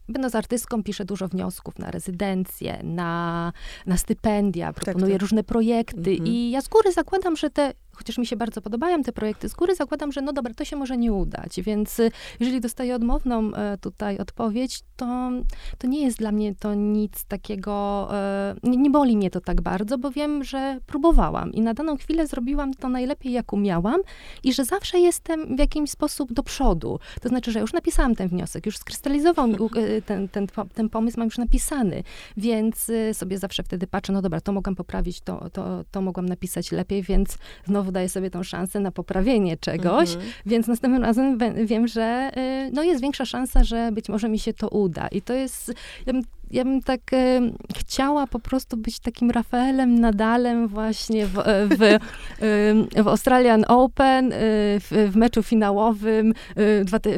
[0.09, 3.53] Będąc artystką, piszę dużo wniosków na rezydencje, na,
[3.85, 5.21] na stypendia, proponuję tak, tak.
[5.21, 6.27] różne projekty mhm.
[6.27, 9.53] i ja z góry zakładam, że te chociaż mi się bardzo podobają te projekty, z
[9.53, 13.53] góry zakładam, że no dobra, to się może nie udać, więc y, jeżeli dostaję odmowną
[13.53, 15.31] e, tutaj odpowiedź, to,
[15.77, 19.61] to nie jest dla mnie to nic takiego, e, nie, nie boli mnie to tak
[19.61, 24.01] bardzo, bo wiem, że próbowałam i na daną chwilę zrobiłam to najlepiej, jak umiałam
[24.43, 26.99] i że zawsze jestem w jakiś sposób do przodu.
[27.21, 31.19] To znaczy, że już napisałam ten wniosek, już skrystalizował mi e, ten, ten, ten pomysł,
[31.19, 32.03] mam już napisany,
[32.37, 36.71] więc sobie zawsze wtedy patrzę, no dobra, to mogłam poprawić, to, to, to mogłam napisać
[36.71, 40.31] lepiej, więc znowu znowu daję sobie tą szansę na poprawienie czegoś, mhm.
[40.45, 44.53] więc następnym razem wiem, że y, no, jest większa szansa, że być może mi się
[44.53, 45.07] to uda.
[45.07, 45.73] I to jest,
[46.05, 47.41] ja bym ja bym tak e,
[47.77, 54.33] chciała po prostu być takim Rafaelem Nadalem właśnie w, e, w, e, w Australian Open,
[54.33, 54.37] e,
[54.79, 56.33] w, w, meczu finałowym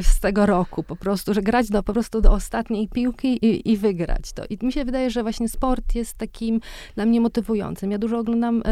[0.01, 0.84] z tego roku.
[0.84, 4.43] Po prostu, że grać do, po prostu do ostatniej piłki i, i wygrać to.
[4.49, 6.59] I mi się wydaje, że właśnie sport jest takim
[6.95, 7.91] dla mnie motywującym.
[7.91, 8.63] Ja dużo oglądam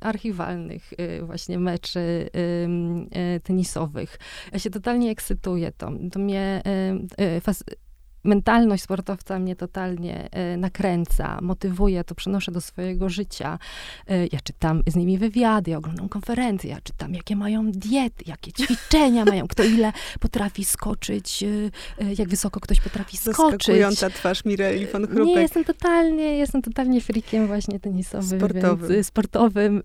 [0.00, 0.92] archiwalnych
[1.22, 2.30] właśnie meczy
[3.42, 4.18] tenisowych.
[4.52, 5.92] Ja się totalnie ekscytuję to.
[6.12, 6.62] To mnie
[8.24, 13.58] mentalność sportowca mnie totalnie e, nakręca, motywuje, to przenoszę do swojego życia.
[14.08, 18.52] E, ja czytam z nimi wywiady, ja oglądam konferencje, ja czytam, jakie mają diety, jakie
[18.52, 23.66] ćwiczenia mają, kto ile potrafi skoczyć, e, jak wysoko ktoś potrafi skoczyć.
[23.66, 25.26] Zaskakująca twarz Mireli von Chrupek.
[25.26, 28.38] Nie, jestem totalnie, jestem totalnie frikiem właśnie tenisowym.
[28.38, 28.88] Sportowym.
[28.88, 29.82] Więc, sportowym,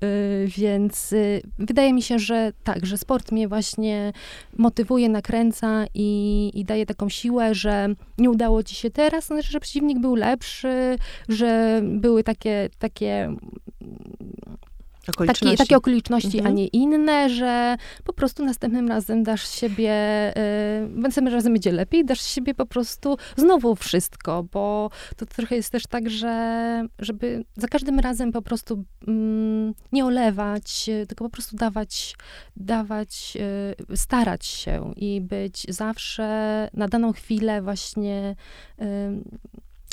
[0.57, 1.13] więc
[1.59, 4.13] wydaje mi się, że tak, że sport mnie właśnie
[4.57, 8.89] motywuje, nakręca i, i daje taką siłę, że nie udało ci się.
[8.89, 10.95] Teraz, znaczy, że przeciwnik był lepszy,
[11.29, 13.35] że były takie, takie
[15.09, 15.45] Okoliczności.
[15.45, 16.47] Takie, takie okoliczności, mhm.
[16.47, 19.93] a nie inne, że po prostu następnym razem dasz siebie,
[20.81, 25.71] yy, następnym razem będzie lepiej, dasz siebie po prostu znowu wszystko, bo to trochę jest
[25.71, 31.55] też tak, że żeby za każdym razem po prostu mm, nie olewać, tylko po prostu
[31.55, 32.15] dawać,
[32.55, 33.37] dawać,
[33.89, 36.27] yy, starać się i być zawsze
[36.73, 38.35] na daną chwilę właśnie
[38.79, 38.85] yy,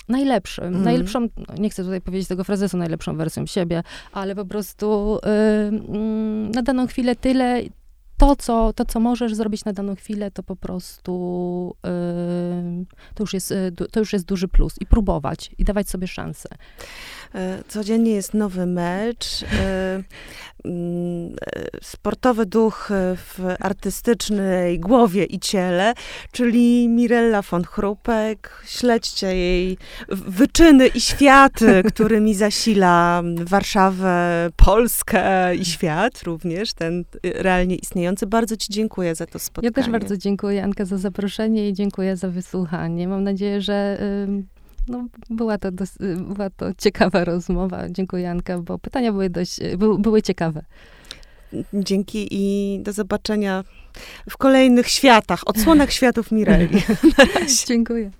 [0.08, 0.82] najlepszym, mm.
[0.82, 1.28] najlepszą,
[1.58, 3.82] nie chcę tutaj powiedzieć tego frazesu, najlepszą wersją siebie,
[4.12, 5.18] ale po prostu
[5.72, 7.62] yy, na daną chwilę tyle,
[8.16, 13.34] to co, to, co możesz zrobić na daną chwilę, to po prostu yy, to, już
[13.34, 14.74] jest, y, to już jest duży plus.
[14.80, 16.48] I próbować, i dawać sobie szansę.
[17.34, 19.42] E, codziennie jest nowy mecz.
[19.42, 20.02] E,
[20.64, 25.94] mm, e, sportowy duch w artystycznej głowie i ciele,
[26.32, 28.62] czyli Mirella von Chrupek.
[28.66, 29.78] Śledźcie jej
[30.08, 38.26] wyczyny i światy, którymi zasila Warszawę, Polskę i świat również, ten realnie istniejący.
[38.26, 39.68] Bardzo ci dziękuję za to spotkanie.
[39.68, 43.08] Ja też bardzo dziękuję, Anka, za zaproszenie i dziękuję za wysłuchanie.
[43.08, 43.98] Mam nadzieję, że
[44.88, 47.88] no, była, to dos, była to ciekawa rozmowa.
[47.88, 50.62] Dziękuję, Anka, bo pytania były dość, by, były ciekawe.
[51.74, 53.64] Dzięki i do zobaczenia
[54.30, 56.82] w kolejnych światach, odsłonach światów Mireli.
[57.68, 58.10] Dziękuję.